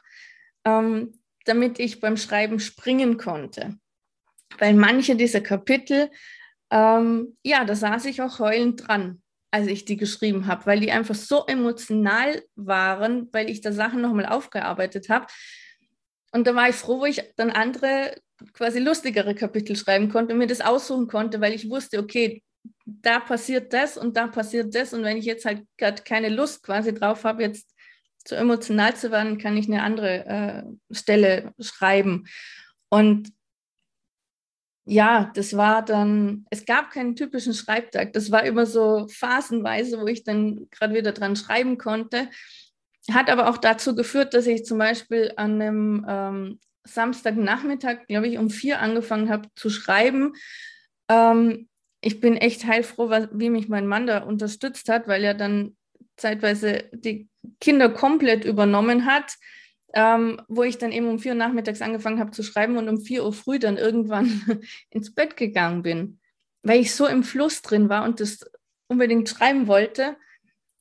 ähm, 0.64 1.20
damit 1.46 1.80
ich 1.80 2.00
beim 2.00 2.16
Schreiben 2.16 2.60
springen 2.60 3.18
konnte. 3.18 3.78
Weil 4.60 4.76
manche 4.76 5.16
dieser 5.16 5.42
Kapitel, 5.42 6.10
ähm, 6.70 7.36
ja, 7.44 7.66
da 7.66 7.76
saß 7.76 8.06
ich 8.06 8.22
auch 8.22 8.40
heulend 8.40 8.88
dran 8.88 9.24
als 9.54 9.68
ich 9.68 9.86
die 9.86 9.98
geschrieben 9.98 10.48
habe, 10.48 10.66
weil 10.66 10.80
die 10.80 10.92
einfach 10.92 11.14
so 11.14 11.46
emotional 11.46 12.42
waren, 12.56 13.30
weil 13.32 13.52
ich 13.52 13.62
da 13.62 13.72
Sachen 13.72 14.02
nochmal 14.02 14.26
aufgearbeitet 14.26 15.10
habe. 15.10 15.28
Und 16.34 16.48
da 16.48 16.56
war 16.56 16.68
ich 16.68 16.76
froh, 16.76 17.00
wo 17.00 17.06
ich 17.06 17.22
dann 17.36 17.52
andere, 17.52 18.16
quasi 18.54 18.80
lustigere 18.80 19.36
Kapitel 19.36 19.76
schreiben 19.76 20.10
konnte 20.10 20.34
und 20.34 20.40
mir 20.40 20.48
das 20.48 20.62
aussuchen 20.62 21.08
konnte, 21.08 21.40
weil 21.40 21.54
ich 21.54 21.70
wusste, 21.70 22.00
okay, 22.00 22.44
da 22.86 23.20
passiert 23.20 23.72
das 23.72 23.98
und 23.98 24.18
da 24.18 24.28
passiert 24.28 24.74
das. 24.74 24.94
Und 24.94 25.04
wenn 25.04 25.18
ich 25.18 25.26
jetzt 25.26 25.46
halt 25.46 25.66
gerade 25.78 26.02
keine 26.04 26.30
Lust 26.30 26.64
quasi 26.64 26.94
drauf 26.94 27.24
habe, 27.24 27.44
jetzt 27.44 27.70
zu 28.26 28.36
emotional 28.36 28.96
zu 28.96 29.12
werden, 29.12 29.38
kann 29.38 29.58
ich 29.58 29.68
eine 29.68 29.84
andere 29.84 30.26
äh, 30.26 30.64
Stelle 30.96 31.54
schreiben. 31.60 32.26
Und 32.90 33.32
ja, 34.86 35.32
das 35.36 35.56
war 35.56 35.84
dann, 35.84 36.46
es 36.50 36.66
gab 36.66 36.92
keinen 36.92 37.16
typischen 37.16 37.54
Schreibtag. 37.54 38.12
Das 38.14 38.32
war 38.32 38.44
immer 38.44 38.66
so 38.66 39.08
phasenweise, 39.08 40.02
wo 40.02 40.08
ich 40.08 40.24
dann 40.24 40.68
gerade 40.72 40.94
wieder 40.94 41.14
dran 41.14 41.36
schreiben 41.36 41.78
konnte. 41.78 42.30
Hat 43.12 43.30
aber 43.30 43.50
auch 43.50 43.58
dazu 43.58 43.96
geführt, 43.96 44.34
dass 44.34 44.48
ich 44.48 44.66
zum 44.66 44.78
Beispiel 44.78 45.34
an 45.36 45.62
einem 45.62 46.06
ähm, 46.08 46.60
Samstagnachmittag, 46.86 48.08
glaube 48.08 48.28
ich, 48.28 48.38
um 48.38 48.50
vier 48.50 48.80
angefangen 48.80 49.30
habe 49.30 49.50
zu 49.56 49.70
schreiben. 49.70 50.34
Ähm, 51.10 51.68
ich 52.02 52.20
bin 52.20 52.36
echt 52.38 52.66
heilfroh, 52.66 53.10
wie 53.32 53.50
mich 53.50 53.70
mein 53.70 53.88
Mann 53.88 54.08
da 54.08 54.20
unterstützt 54.20 54.90
hat, 54.90 55.08
weil 55.08 55.24
er 55.24 55.34
dann 55.34 55.76
zeitweise 56.18 56.90
die 56.92 57.30
Kinder 57.60 57.90
komplett 57.90 58.46
übernommen 58.46 59.06
hat 59.06 59.36
ähm, 59.94 60.42
wo 60.48 60.64
ich 60.64 60.78
dann 60.80 60.92
eben 60.92 61.08
um 61.08 61.20
vier 61.20 61.34
Uhr 61.34 61.38
nachmittags 61.38 61.82
angefangen 61.82 62.20
habe 62.20 62.32
zu 62.32 62.44
schreiben 62.44 62.78
und 62.78 62.90
um 62.90 63.00
vier 63.00 63.24
Uhr 63.24 63.34
früh 63.34 63.60
dann 63.60 63.78
irgendwann 63.78 64.62
ins 64.90 65.14
Bett 65.14 65.38
gegangen 65.38 65.84
bin, 65.84 66.20
weil 66.64 66.82
ich 66.82 66.94
so 66.94 67.08
im 67.08 67.24
Fluss 67.24 67.62
drin 67.62 67.90
war 67.90 68.04
und 68.04 68.20
das 68.20 68.40
unbedingt 68.88 69.30
schreiben 69.30 69.68
wollte. 69.68 70.18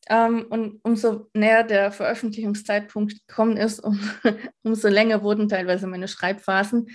Ähm, 0.09 0.47
und 0.49 0.81
umso 0.83 1.31
näher 1.35 1.63
der 1.63 1.93
Veröffentlichungszeitpunkt 1.93 3.27
gekommen 3.27 3.57
ist, 3.57 3.81
um, 3.81 4.01
umso 4.63 4.89
länger 4.89 5.23
wurden 5.23 5.49
teilweise 5.49 5.87
meine 5.87 6.09
Schreibphasen, 6.09 6.89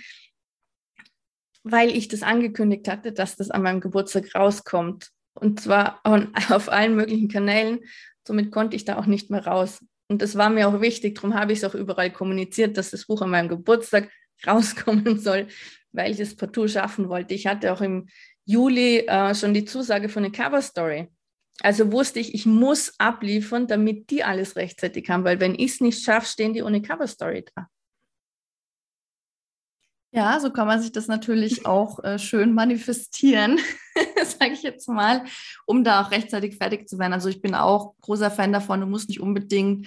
weil 1.62 1.90
ich 1.90 2.08
das 2.08 2.22
angekündigt 2.22 2.88
hatte, 2.88 3.12
dass 3.12 3.36
das 3.36 3.50
an 3.50 3.62
meinem 3.62 3.80
Geburtstag 3.80 4.34
rauskommt. 4.34 5.10
Und 5.34 5.60
zwar 5.60 6.00
auf 6.50 6.68
allen 6.68 6.96
möglichen 6.96 7.28
Kanälen. 7.28 7.80
Somit 8.26 8.52
konnte 8.52 8.76
ich 8.76 8.84
da 8.84 8.98
auch 8.98 9.06
nicht 9.06 9.30
mehr 9.30 9.46
raus. 9.46 9.84
Und 10.10 10.22
das 10.22 10.36
war 10.36 10.50
mir 10.50 10.68
auch 10.68 10.80
wichtig, 10.80 11.16
darum 11.16 11.34
habe 11.34 11.52
ich 11.52 11.58
es 11.58 11.64
auch 11.64 11.74
überall 11.74 12.10
kommuniziert, 12.10 12.76
dass 12.76 12.90
das 12.90 13.06
Buch 13.06 13.20
an 13.22 13.30
meinem 13.30 13.48
Geburtstag 13.48 14.10
rauskommen 14.46 15.18
soll, 15.18 15.48
weil 15.92 16.12
ich 16.12 16.20
es 16.20 16.36
partout 16.36 16.68
schaffen 16.68 17.08
wollte. 17.08 17.34
Ich 17.34 17.46
hatte 17.46 17.72
auch 17.72 17.80
im 17.80 18.08
Juli 18.44 19.00
äh, 19.00 19.34
schon 19.34 19.52
die 19.52 19.64
Zusage 19.66 20.08
von 20.08 20.24
einer 20.24 20.32
Cover 20.32 20.62
Story. 20.62 21.08
Also 21.62 21.90
wusste 21.90 22.20
ich, 22.20 22.34
ich 22.34 22.46
muss 22.46 22.94
abliefern, 22.98 23.66
damit 23.66 24.10
die 24.10 24.22
alles 24.22 24.56
rechtzeitig 24.56 25.10
haben, 25.10 25.24
weil 25.24 25.40
wenn 25.40 25.54
ich 25.54 25.72
es 25.72 25.80
nicht 25.80 26.04
schaffe, 26.04 26.26
stehen 26.26 26.52
die 26.52 26.62
ohne 26.62 26.82
Cover 26.82 27.06
Story 27.06 27.44
da. 27.54 27.66
Ja, 30.10 30.40
so 30.40 30.50
kann 30.50 30.66
man 30.66 30.80
sich 30.80 30.92
das 30.92 31.06
natürlich 31.06 31.66
auch 31.66 32.02
äh, 32.02 32.18
schön 32.18 32.54
manifestieren, 32.54 33.60
sage 34.38 34.52
ich 34.52 34.62
jetzt 34.62 34.88
mal, 34.88 35.24
um 35.66 35.84
da 35.84 36.02
auch 36.02 36.10
rechtzeitig 36.10 36.56
fertig 36.56 36.88
zu 36.88 36.98
werden. 36.98 37.12
Also 37.12 37.28
ich 37.28 37.42
bin 37.42 37.54
auch 37.54 37.94
großer 38.00 38.30
Fan 38.30 38.52
davon, 38.52 38.80
du 38.80 38.86
musst 38.86 39.08
nicht 39.08 39.20
unbedingt 39.20 39.86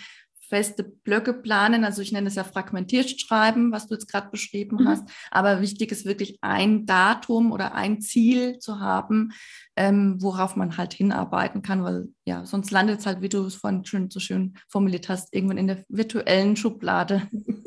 feste 0.52 0.84
Blöcke 0.84 1.34
planen. 1.34 1.86
Also 1.86 2.02
ich 2.02 2.12
nenne 2.12 2.28
es 2.28 2.36
ja 2.36 2.44
fragmentiert 2.44 3.22
schreiben, 3.22 3.72
was 3.72 3.88
du 3.88 3.94
jetzt 3.94 4.08
gerade 4.08 4.30
beschrieben 4.30 4.84
mhm. 4.84 4.88
hast. 4.90 5.10
Aber 5.32 5.62
wichtig 5.62 5.94
ist 5.94 6.06
wirklich 6.06 6.40
ein 6.42 6.86
Datum 6.86 7.54
oder 7.54 7.74
ein 7.74 8.02
Ziel 8.02 8.60
zu 8.60 8.82
haben, 8.82 9.32
ähm, 9.78 10.22
worauf 10.22 10.58
man 10.58 10.76
halt 10.76 10.94
hinarbeiten 10.94 11.62
kann, 11.62 11.86
weil 11.86 12.10
ja, 12.26 12.46
sonst 12.46 12.70
landet 12.70 13.00
es 13.00 13.06
halt, 13.06 13.22
wie 13.22 13.30
du 13.30 13.46
es 13.46 13.56
vorhin 13.56 13.86
schon 13.86 14.10
so 14.10 14.20
schön 14.20 14.56
formuliert 14.68 15.08
hast, 15.08 15.34
irgendwann 15.34 15.58
in 15.58 15.68
der 15.68 15.86
virtuellen 15.88 16.58
Schublade. 16.58 17.30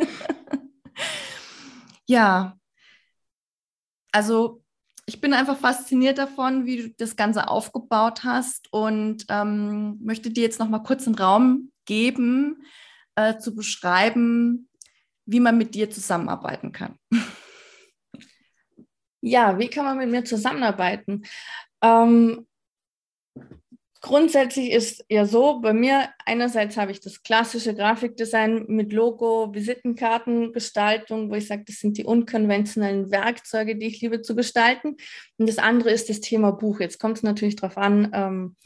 ja, 2.07 2.55
also 4.13 4.63
ich 5.07 5.23
bin 5.23 5.33
einfach 5.33 5.57
fasziniert 5.57 6.19
davon, 6.19 6.67
wie 6.67 6.77
du 6.77 6.95
das 6.99 7.17
Ganze 7.17 7.49
aufgebaut 7.49 8.25
hast 8.25 8.71
und 8.73 9.25
ähm, 9.31 9.99
möchte 10.03 10.31
dir 10.31 10.43
jetzt 10.43 10.59
noch 10.59 10.69
mal 10.69 10.81
kurz 10.81 11.07
einen 11.07 11.17
Raum 11.17 11.71
geben, 11.85 12.67
äh, 13.17 13.39
zu 13.39 13.55
beschreiben, 13.55 14.69
wie 15.27 15.41
man 15.41 15.59
mit 15.59 15.75
dir 15.75 15.91
zusammenarbeiten 15.91 16.73
kann. 16.73 16.99
Ja, 19.27 19.59
wie 19.59 19.69
kann 19.69 19.87
man 19.87 19.97
mit 19.97 20.11
mir 20.11 20.23
zusammenarbeiten? 20.23 21.23
Ähm, 21.81 22.47
grundsätzlich 24.03 24.71
ist 24.71 25.03
ja 25.09 25.25
so, 25.25 25.61
bei 25.61 25.73
mir 25.73 26.11
einerseits 26.27 26.77
habe 26.77 26.93
ich 26.93 27.01
das 27.01 27.23
klassische 27.23 27.75
Grafikdesign 27.75 28.67
mit 28.69 28.93
Logo, 28.93 29.55
Visitenkartengestaltung, 29.55 31.31
wo 31.31 31.37
ich 31.37 31.47
sage, 31.47 31.65
das 31.67 31.77
sind 31.77 31.97
die 31.97 32.05
unkonventionellen 32.05 33.11
Werkzeuge, 33.11 33.77
die 33.77 33.87
ich 33.87 34.03
liebe 34.03 34.21
zu 34.21 34.37
gestalten. 34.37 34.97
Und 35.39 35.49
das 35.49 35.57
andere 35.57 35.91
ist 35.91 36.11
das 36.11 36.21
Thema 36.21 36.53
Buch. 36.53 36.81
Jetzt 36.81 36.99
kommt 36.99 37.17
es 37.17 37.23
natürlich 37.23 37.57
darauf 37.57 37.79
an, 37.79 38.11
ähm, 38.13 38.57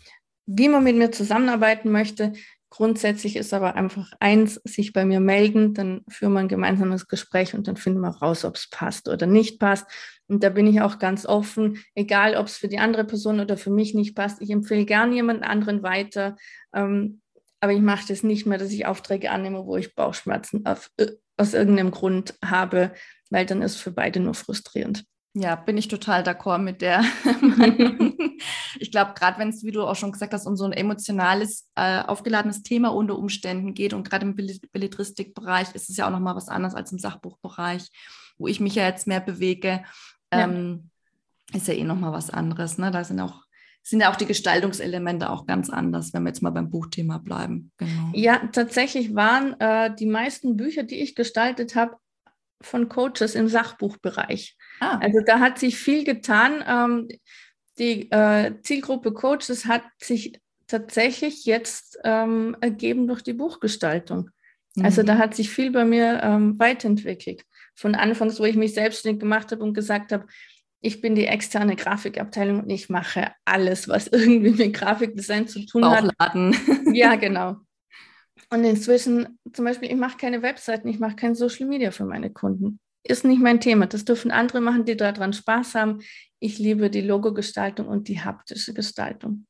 wie 0.46 0.68
man 0.68 0.82
mit 0.82 0.96
mir 0.96 1.12
zusammenarbeiten 1.12 1.92
möchte. 1.92 2.32
Grundsätzlich 2.70 3.36
ist 3.36 3.54
aber 3.54 3.76
einfach 3.76 4.12
eins, 4.20 4.60
sich 4.64 4.92
bei 4.92 5.06
mir 5.06 5.20
melden, 5.20 5.72
dann 5.72 6.02
führen 6.08 6.34
wir 6.34 6.40
ein 6.40 6.48
gemeinsames 6.48 7.08
Gespräch 7.08 7.54
und 7.54 7.66
dann 7.66 7.76
finden 7.76 8.00
wir 8.00 8.10
raus, 8.10 8.44
ob 8.44 8.56
es 8.56 8.68
passt 8.68 9.08
oder 9.08 9.26
nicht 9.26 9.58
passt. 9.58 9.86
Und 10.26 10.44
da 10.44 10.50
bin 10.50 10.66
ich 10.66 10.82
auch 10.82 10.98
ganz 10.98 11.24
offen, 11.24 11.78
egal 11.94 12.36
ob 12.36 12.46
es 12.46 12.58
für 12.58 12.68
die 12.68 12.78
andere 12.78 13.04
Person 13.04 13.40
oder 13.40 13.56
für 13.56 13.70
mich 13.70 13.94
nicht 13.94 14.14
passt. 14.14 14.42
Ich 14.42 14.50
empfehle 14.50 14.84
gern 14.84 15.14
jemand 15.14 15.44
anderen 15.44 15.82
weiter, 15.82 16.36
ähm, 16.74 17.22
aber 17.60 17.72
ich 17.72 17.80
mache 17.80 18.06
das 18.08 18.22
nicht 18.22 18.46
mehr, 18.46 18.58
dass 18.58 18.70
ich 18.70 18.86
Aufträge 18.86 19.30
annehme, 19.30 19.64
wo 19.64 19.76
ich 19.76 19.94
Bauchschmerzen 19.94 20.66
auf, 20.66 20.90
äh, 20.98 21.12
aus 21.38 21.54
irgendeinem 21.54 21.90
Grund 21.90 22.34
habe, 22.44 22.92
weil 23.30 23.46
dann 23.46 23.62
ist 23.62 23.76
für 23.76 23.92
beide 23.92 24.20
nur 24.20 24.34
frustrierend. 24.34 25.04
Ja, 25.34 25.56
bin 25.56 25.78
ich 25.78 25.88
total 25.88 26.22
d'accord 26.22 26.58
mit 26.58 26.82
der 26.82 27.02
Meinung. 27.40 28.37
Ich 28.88 28.92
glaube, 28.92 29.12
gerade 29.14 29.38
wenn 29.38 29.50
es, 29.50 29.64
wie 29.64 29.70
du 29.70 29.82
auch 29.82 29.96
schon 29.96 30.12
gesagt 30.12 30.32
hast, 30.32 30.46
um 30.46 30.56
so 30.56 30.64
ein 30.64 30.72
emotionales, 30.72 31.68
äh, 31.74 32.00
aufgeladenes 32.00 32.62
Thema 32.62 32.88
unter 32.88 33.18
Umständen 33.18 33.74
geht 33.74 33.92
und 33.92 34.08
gerade 34.08 34.24
im 34.24 34.34
Belletristikbereich 34.34 35.74
ist 35.74 35.90
es 35.90 35.98
ja 35.98 36.06
auch 36.06 36.10
nochmal 36.10 36.34
was 36.34 36.48
anderes 36.48 36.74
als 36.74 36.90
im 36.90 36.98
Sachbuchbereich, 36.98 37.90
wo 38.38 38.48
ich 38.48 38.60
mich 38.60 38.76
ja 38.76 38.86
jetzt 38.86 39.06
mehr 39.06 39.20
bewege, 39.20 39.84
ähm, 40.30 40.90
ja. 41.50 41.58
ist 41.58 41.68
ja 41.68 41.74
eh 41.74 41.84
nochmal 41.84 42.12
was 42.12 42.30
anderes. 42.30 42.78
Ne? 42.78 42.90
Da 42.90 43.04
sind 43.04 43.20
auch 43.20 43.42
sind 43.82 44.00
ja 44.00 44.10
auch 44.10 44.16
die 44.16 44.26
Gestaltungselemente 44.26 45.28
auch 45.28 45.46
ganz 45.46 45.68
anders, 45.68 46.14
wenn 46.14 46.22
wir 46.22 46.30
jetzt 46.30 46.42
mal 46.42 46.50
beim 46.50 46.70
Buchthema 46.70 47.18
bleiben. 47.18 47.72
Genau. 47.76 48.10
Ja, 48.14 48.38
tatsächlich 48.52 49.14
waren 49.14 49.58
äh, 49.60 49.94
die 49.94 50.06
meisten 50.06 50.56
Bücher, 50.56 50.82
die 50.82 51.00
ich 51.00 51.14
gestaltet 51.14 51.74
habe, 51.74 51.96
von 52.60 52.88
Coaches 52.88 53.34
im 53.34 53.48
Sachbuchbereich. 53.48 54.56
Ah. 54.80 54.98
Also 54.98 55.20
da 55.24 55.40
hat 55.40 55.58
sich 55.58 55.78
viel 55.78 56.04
getan. 56.04 56.64
Ähm, 56.66 57.08
die 57.78 58.10
äh, 58.10 58.54
Zielgruppe 58.62 59.12
Coaches 59.12 59.66
hat 59.66 59.82
sich 60.02 60.40
tatsächlich 60.66 61.44
jetzt 61.44 61.98
ähm, 62.04 62.56
ergeben 62.60 63.06
durch 63.06 63.22
die 63.22 63.32
Buchgestaltung. 63.32 64.30
Mhm. 64.74 64.84
Also 64.84 65.02
da 65.02 65.18
hat 65.18 65.34
sich 65.34 65.50
viel 65.50 65.70
bei 65.70 65.84
mir 65.84 66.20
ähm, 66.22 66.58
weiterentwickelt. 66.58 67.44
Von 67.74 67.94
Anfangs, 67.94 68.40
wo 68.40 68.44
ich 68.44 68.56
mich 68.56 68.74
selbstständig 68.74 69.20
gemacht 69.20 69.52
habe 69.52 69.62
und 69.62 69.74
gesagt 69.74 70.12
habe, 70.12 70.26
ich 70.80 71.00
bin 71.00 71.14
die 71.14 71.26
externe 71.26 71.74
Grafikabteilung 71.74 72.62
und 72.62 72.70
ich 72.70 72.88
mache 72.88 73.32
alles, 73.44 73.88
was 73.88 74.06
irgendwie 74.12 74.50
mit 74.50 74.74
Grafikdesign 74.74 75.48
zu 75.48 75.64
tun 75.66 75.82
Bauchladen. 75.82 76.54
hat. 76.54 76.78
Ja, 76.94 77.16
genau. 77.16 77.56
Und 78.50 78.64
inzwischen, 78.64 79.38
zum 79.52 79.64
Beispiel, 79.64 79.90
ich 79.90 79.96
mache 79.96 80.16
keine 80.16 80.42
Webseiten, 80.42 80.88
ich 80.88 80.98
mache 80.98 81.16
kein 81.16 81.34
Social 81.34 81.66
Media 81.66 81.90
für 81.90 82.04
meine 82.04 82.30
Kunden. 82.30 82.80
Ist 83.08 83.24
nicht 83.24 83.40
mein 83.40 83.60
Thema. 83.60 83.86
Das 83.86 84.04
dürfen 84.04 84.30
andere 84.30 84.60
machen, 84.60 84.84
die 84.84 84.96
daran 84.96 85.32
Spaß 85.32 85.74
haben. 85.74 86.00
Ich 86.40 86.58
liebe 86.58 86.90
die 86.90 87.00
Logogestaltung 87.00 87.88
und 87.88 88.06
die 88.08 88.20
haptische 88.20 88.74
Gestaltung. 88.74 89.46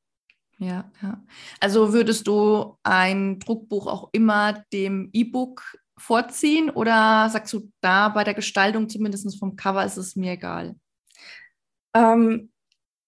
Ja, 0.59 0.91
ja. 1.03 1.23
Also 1.61 1.93
würdest 1.93 2.27
du 2.27 2.77
ein 2.83 3.39
Druckbuch 3.41 3.87
auch 3.87 4.11
immer 4.13 4.65
dem 4.73 5.11
E-Book 5.13 5.77
vorziehen 5.97 6.71
oder 6.71 7.29
sagst 7.31 7.53
du 7.53 7.71
da 7.81 8.09
bei 8.09 8.25
der 8.25 8.35
Gestaltung, 8.35 8.89
zumindest 8.89 9.39
vom 9.39 9.57
Cover, 9.57 9.85
ist 9.85 9.97
es 9.97 10.15
mir 10.15 10.33
egal? 10.33 10.77
Ähm, 11.95 12.51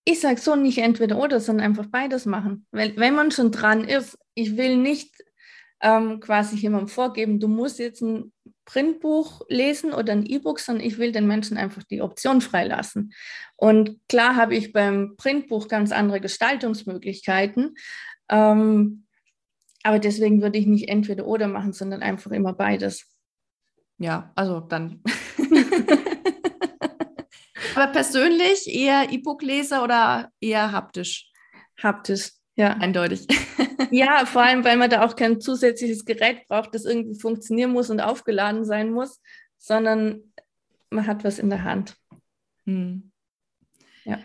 ich 0.04 0.20
sage 0.20 0.40
so 0.40 0.56
nicht 0.56 0.78
entweder 0.78 1.16
oder, 1.18 1.38
sondern 1.38 1.66
einfach 1.66 1.86
beides 1.86 2.26
machen. 2.26 2.66
Weil 2.72 2.96
wenn 2.96 3.14
man 3.14 3.30
schon 3.30 3.52
dran 3.52 3.84
ist, 3.84 4.18
ich 4.34 4.56
will 4.56 4.76
nicht 4.76 5.14
ähm, 5.80 6.20
quasi 6.20 6.56
jemandem 6.56 6.88
vorgeben, 6.88 7.38
du 7.38 7.48
musst 7.48 7.78
jetzt 7.78 8.02
ein 8.02 8.32
Printbuch 8.64 9.42
lesen 9.48 9.92
oder 9.92 10.12
ein 10.12 10.26
E-Book, 10.26 10.60
sondern 10.60 10.84
ich 10.84 10.98
will 10.98 11.12
den 11.12 11.26
Menschen 11.26 11.56
einfach 11.56 11.82
die 11.82 12.02
Option 12.02 12.40
freilassen. 12.40 13.12
Und 13.56 13.98
klar 14.08 14.36
habe 14.36 14.54
ich 14.54 14.72
beim 14.72 15.16
Printbuch 15.16 15.68
ganz 15.68 15.92
andere 15.92 16.20
Gestaltungsmöglichkeiten. 16.20 17.74
Ähm, 18.28 19.06
aber 19.82 19.98
deswegen 19.98 20.42
würde 20.42 20.58
ich 20.58 20.66
nicht 20.66 20.88
entweder 20.88 21.26
oder 21.26 21.48
machen, 21.48 21.72
sondern 21.72 22.02
einfach 22.02 22.30
immer 22.30 22.52
beides. 22.52 23.06
Ja, 23.98 24.32
also 24.34 24.60
dann. 24.60 25.02
aber 27.74 27.92
persönlich 27.92 28.66
eher 28.66 29.10
E-Book-Leser 29.10 29.82
oder 29.82 30.30
eher 30.40 30.72
haptisch? 30.72 31.30
Haptisch, 31.82 32.32
ja. 32.60 32.76
Eindeutig. 32.76 33.26
Ja, 33.92 34.24
vor 34.24 34.42
allem, 34.42 34.62
weil 34.62 34.76
man 34.76 34.88
da 34.88 35.04
auch 35.04 35.16
kein 35.16 35.40
zusätzliches 35.40 36.04
Gerät 36.04 36.46
braucht, 36.46 36.74
das 36.74 36.84
irgendwie 36.84 37.18
funktionieren 37.18 37.72
muss 37.72 37.90
und 37.90 37.98
aufgeladen 38.00 38.64
sein 38.64 38.92
muss, 38.92 39.20
sondern 39.58 40.32
man 40.90 41.08
hat 41.08 41.24
was 41.24 41.40
in 41.40 41.50
der 41.50 41.64
Hand. 41.64 41.96
Hm. 42.66 43.10
Ja. 44.04 44.18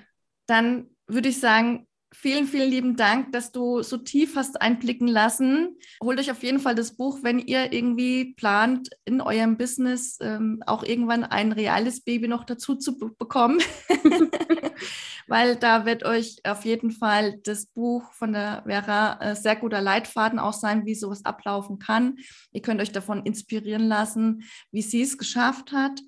Dann 0.45 0.91
würde 1.08 1.30
ich 1.30 1.39
sagen, 1.39 1.85
vielen, 2.13 2.48
vielen 2.48 2.70
lieben 2.70 2.96
Dank, 2.96 3.32
dass 3.32 3.52
du 3.52 3.82
so 3.84 3.98
tief 3.98 4.36
hast 4.36 4.62
einblicken 4.62 5.08
lassen. 5.08 5.78
Holt 6.02 6.20
euch 6.20 6.32
auf 6.32 6.44
jeden 6.44 6.60
Fall 6.60 6.76
das 6.76 6.96
Buch, 6.96 7.20
wenn 7.22 7.39
ihr 7.39 7.74
irgendwie 7.74 8.34
plant, 8.36 8.89
in 9.06 9.22
eurem 9.22 9.58
Business 9.58 10.18
ähm, 10.22 10.62
auch 10.65 10.84
irgendwann 10.84 11.24
ein 11.24 11.52
reales 11.52 12.02
Baby 12.02 12.28
noch 12.28 12.44
dazu 12.44 12.76
zu 12.76 12.98
bekommen. 12.98 13.60
Weil 15.28 15.56
da 15.56 15.86
wird 15.86 16.06
euch 16.06 16.38
auf 16.44 16.65
jeden 16.65 16.91
Fall 16.91 17.39
das 17.44 17.65
Buch 17.65 18.13
von 18.13 18.34
der 18.34 18.63
Vera 18.65 19.20
äh, 19.22 19.36
sehr 19.36 19.56
guter 19.56 19.82
Leitfaden 19.82 20.38
auch 20.38 20.54
sein, 20.54 20.86
wie 20.86 20.96
sowas 20.96 21.26
ablaufen 21.26 21.80
kann. 21.80 22.18
Ihr 22.52 22.62
könnt 22.62 22.80
euch 22.82 22.91
davon 22.91 23.24
inspirieren 23.24 23.88
lassen, 23.88 24.44
wie 24.72 24.84
sie 24.84 25.02
es 25.02 25.18
geschafft 25.18 25.72
hat 25.72 26.02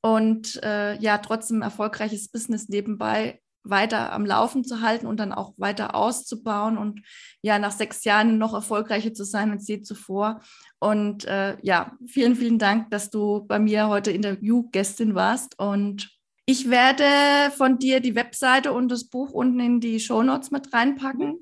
und 0.00 0.62
äh, 0.62 0.98
ja, 0.98 1.18
trotzdem 1.18 1.62
erfolgreiches 1.62 2.28
Business 2.28 2.68
nebenbei 2.68 3.41
weiter 3.64 4.12
am 4.12 4.26
Laufen 4.26 4.64
zu 4.64 4.80
halten 4.80 5.06
und 5.06 5.18
dann 5.18 5.32
auch 5.32 5.54
weiter 5.56 5.94
auszubauen 5.94 6.78
und 6.78 7.02
ja, 7.42 7.58
nach 7.58 7.72
sechs 7.72 8.04
Jahren 8.04 8.38
noch 8.38 8.54
erfolgreicher 8.54 9.14
zu 9.14 9.24
sein 9.24 9.50
als 9.50 9.68
je 9.68 9.82
zuvor. 9.82 10.40
Und 10.78 11.24
äh, 11.24 11.56
ja, 11.62 11.92
vielen, 12.06 12.36
vielen 12.36 12.58
Dank, 12.58 12.90
dass 12.90 13.10
du 13.10 13.44
bei 13.46 13.58
mir 13.58 13.88
heute 13.88 14.10
Interviewgästin 14.10 15.14
warst 15.14 15.58
und 15.58 16.10
ich 16.44 16.68
werde 16.68 17.52
von 17.56 17.78
dir 17.78 18.00
die 18.00 18.16
Webseite 18.16 18.72
und 18.72 18.88
das 18.88 19.08
Buch 19.08 19.30
unten 19.30 19.60
in 19.60 19.80
die 19.80 20.00
Show 20.00 20.24
Notes 20.24 20.50
mit 20.50 20.72
reinpacken. 20.72 21.38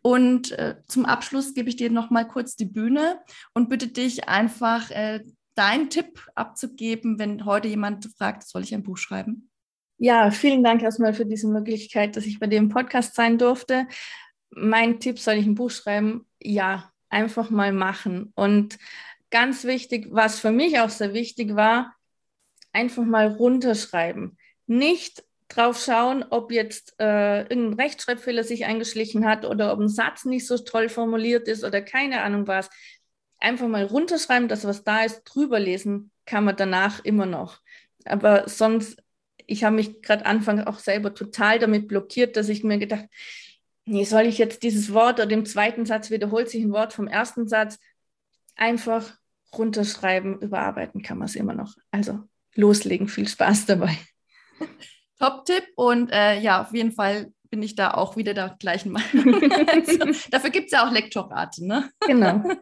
Und 0.00 0.52
äh, 0.52 0.76
zum 0.86 1.06
Abschluss 1.06 1.54
gebe 1.54 1.68
ich 1.68 1.76
dir 1.76 1.90
noch 1.90 2.10
mal 2.10 2.24
kurz 2.24 2.54
die 2.54 2.66
Bühne 2.66 3.20
und 3.52 3.68
bitte 3.68 3.88
dich 3.88 4.28
einfach 4.28 4.90
äh, 4.90 5.24
deinen 5.56 5.90
Tipp 5.90 6.26
abzugeben, 6.34 7.18
wenn 7.18 7.44
heute 7.44 7.68
jemand 7.68 8.06
fragt, 8.16 8.46
soll 8.46 8.62
ich 8.62 8.74
ein 8.74 8.82
Buch 8.82 8.96
schreiben? 8.96 9.50
Ja, 9.98 10.30
vielen 10.30 10.64
Dank 10.64 10.82
erstmal 10.82 11.14
für 11.14 11.26
diese 11.26 11.48
Möglichkeit, 11.48 12.16
dass 12.16 12.26
ich 12.26 12.38
bei 12.40 12.46
im 12.46 12.68
Podcast 12.68 13.14
sein 13.14 13.38
durfte. 13.38 13.86
Mein 14.50 15.00
Tipp, 15.00 15.18
soll 15.18 15.34
ich 15.34 15.46
ein 15.46 15.54
Buch 15.54 15.70
schreiben? 15.70 16.26
Ja, 16.40 16.92
einfach 17.08 17.50
mal 17.50 17.72
machen. 17.72 18.32
Und 18.34 18.78
ganz 19.30 19.64
wichtig, 19.64 20.08
was 20.10 20.40
für 20.40 20.50
mich 20.50 20.80
auch 20.80 20.90
sehr 20.90 21.14
wichtig 21.14 21.54
war, 21.54 21.94
einfach 22.72 23.04
mal 23.04 23.28
runterschreiben. 23.28 24.36
Nicht 24.66 25.24
drauf 25.48 25.80
schauen, 25.80 26.24
ob 26.30 26.50
jetzt 26.50 26.94
äh, 26.98 27.42
irgendein 27.42 27.74
Rechtschreibfehler 27.80 28.44
sich 28.44 28.64
eingeschlichen 28.64 29.26
hat 29.26 29.44
oder 29.44 29.72
ob 29.72 29.80
ein 29.80 29.88
Satz 29.88 30.24
nicht 30.24 30.46
so 30.46 30.58
toll 30.58 30.88
formuliert 30.88 31.48
ist 31.48 31.64
oder 31.64 31.80
keine 31.82 32.22
Ahnung 32.22 32.46
was. 32.46 32.68
Einfach 33.38 33.68
mal 33.68 33.84
runterschreiben, 33.84 34.48
dass 34.48 34.64
was 34.64 34.84
da 34.84 35.04
ist, 35.04 35.22
drüber 35.24 35.60
lesen 35.60 36.10
kann 36.26 36.44
man 36.44 36.56
danach 36.56 37.04
immer 37.04 37.26
noch. 37.26 37.60
Aber 38.04 38.48
sonst, 38.48 39.02
ich 39.46 39.64
habe 39.64 39.76
mich 39.76 40.02
gerade 40.02 40.26
anfangs 40.26 40.66
auch 40.66 40.78
selber 40.78 41.14
total 41.14 41.58
damit 41.58 41.88
blockiert, 41.88 42.36
dass 42.36 42.48
ich 42.48 42.64
mir 42.64 42.78
gedacht, 42.78 43.06
nee, 43.84 44.04
soll 44.04 44.22
ich 44.22 44.38
jetzt 44.38 44.62
dieses 44.62 44.92
Wort 44.92 45.20
oder 45.20 45.30
im 45.30 45.46
zweiten 45.46 45.86
Satz 45.86 46.10
wiederholt 46.10 46.50
sich 46.50 46.62
ein 46.62 46.72
Wort 46.72 46.92
vom 46.92 47.06
ersten 47.06 47.48
Satz. 47.48 47.78
Einfach 48.56 49.16
runterschreiben, 49.56 50.40
überarbeiten 50.40 51.02
kann 51.02 51.18
man 51.18 51.26
es 51.26 51.36
immer 51.36 51.54
noch. 51.54 51.74
Also 51.90 52.20
loslegen, 52.54 53.08
viel 53.08 53.28
Spaß 53.28 53.66
dabei. 53.66 53.96
Top-Tipp 55.18 55.64
und 55.76 56.10
äh, 56.10 56.40
ja, 56.40 56.62
auf 56.62 56.72
jeden 56.72 56.92
Fall 56.92 57.32
bin 57.54 57.62
ich 57.62 57.76
da 57.76 57.92
auch 57.92 58.16
wieder 58.16 58.34
der 58.34 58.56
gleichen 58.58 58.90
Meinung. 58.90 59.40
also, 59.68 59.96
dafür 60.28 60.50
gibt 60.50 60.66
es 60.66 60.72
ja 60.72 60.84
auch 60.84 60.90
Lektorate, 60.90 61.64
ne? 61.64 61.88
Genau. 62.00 62.42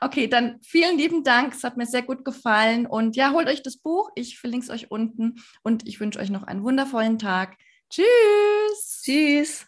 Okay, 0.00 0.26
dann 0.26 0.58
vielen 0.62 0.98
lieben 0.98 1.22
Dank. 1.22 1.54
Es 1.54 1.62
hat 1.62 1.76
mir 1.76 1.86
sehr 1.86 2.02
gut 2.02 2.24
gefallen. 2.24 2.86
Und 2.86 3.14
ja, 3.14 3.30
holt 3.30 3.46
euch 3.46 3.62
das 3.62 3.76
Buch. 3.76 4.10
Ich 4.16 4.36
verlinke 4.36 4.64
es 4.64 4.70
euch 4.70 4.90
unten. 4.90 5.36
Und 5.62 5.86
ich 5.86 6.00
wünsche 6.00 6.18
euch 6.18 6.28
noch 6.28 6.42
einen 6.42 6.64
wundervollen 6.64 7.20
Tag. 7.20 7.56
Tschüss. 7.88 9.02
Tschüss. 9.04 9.66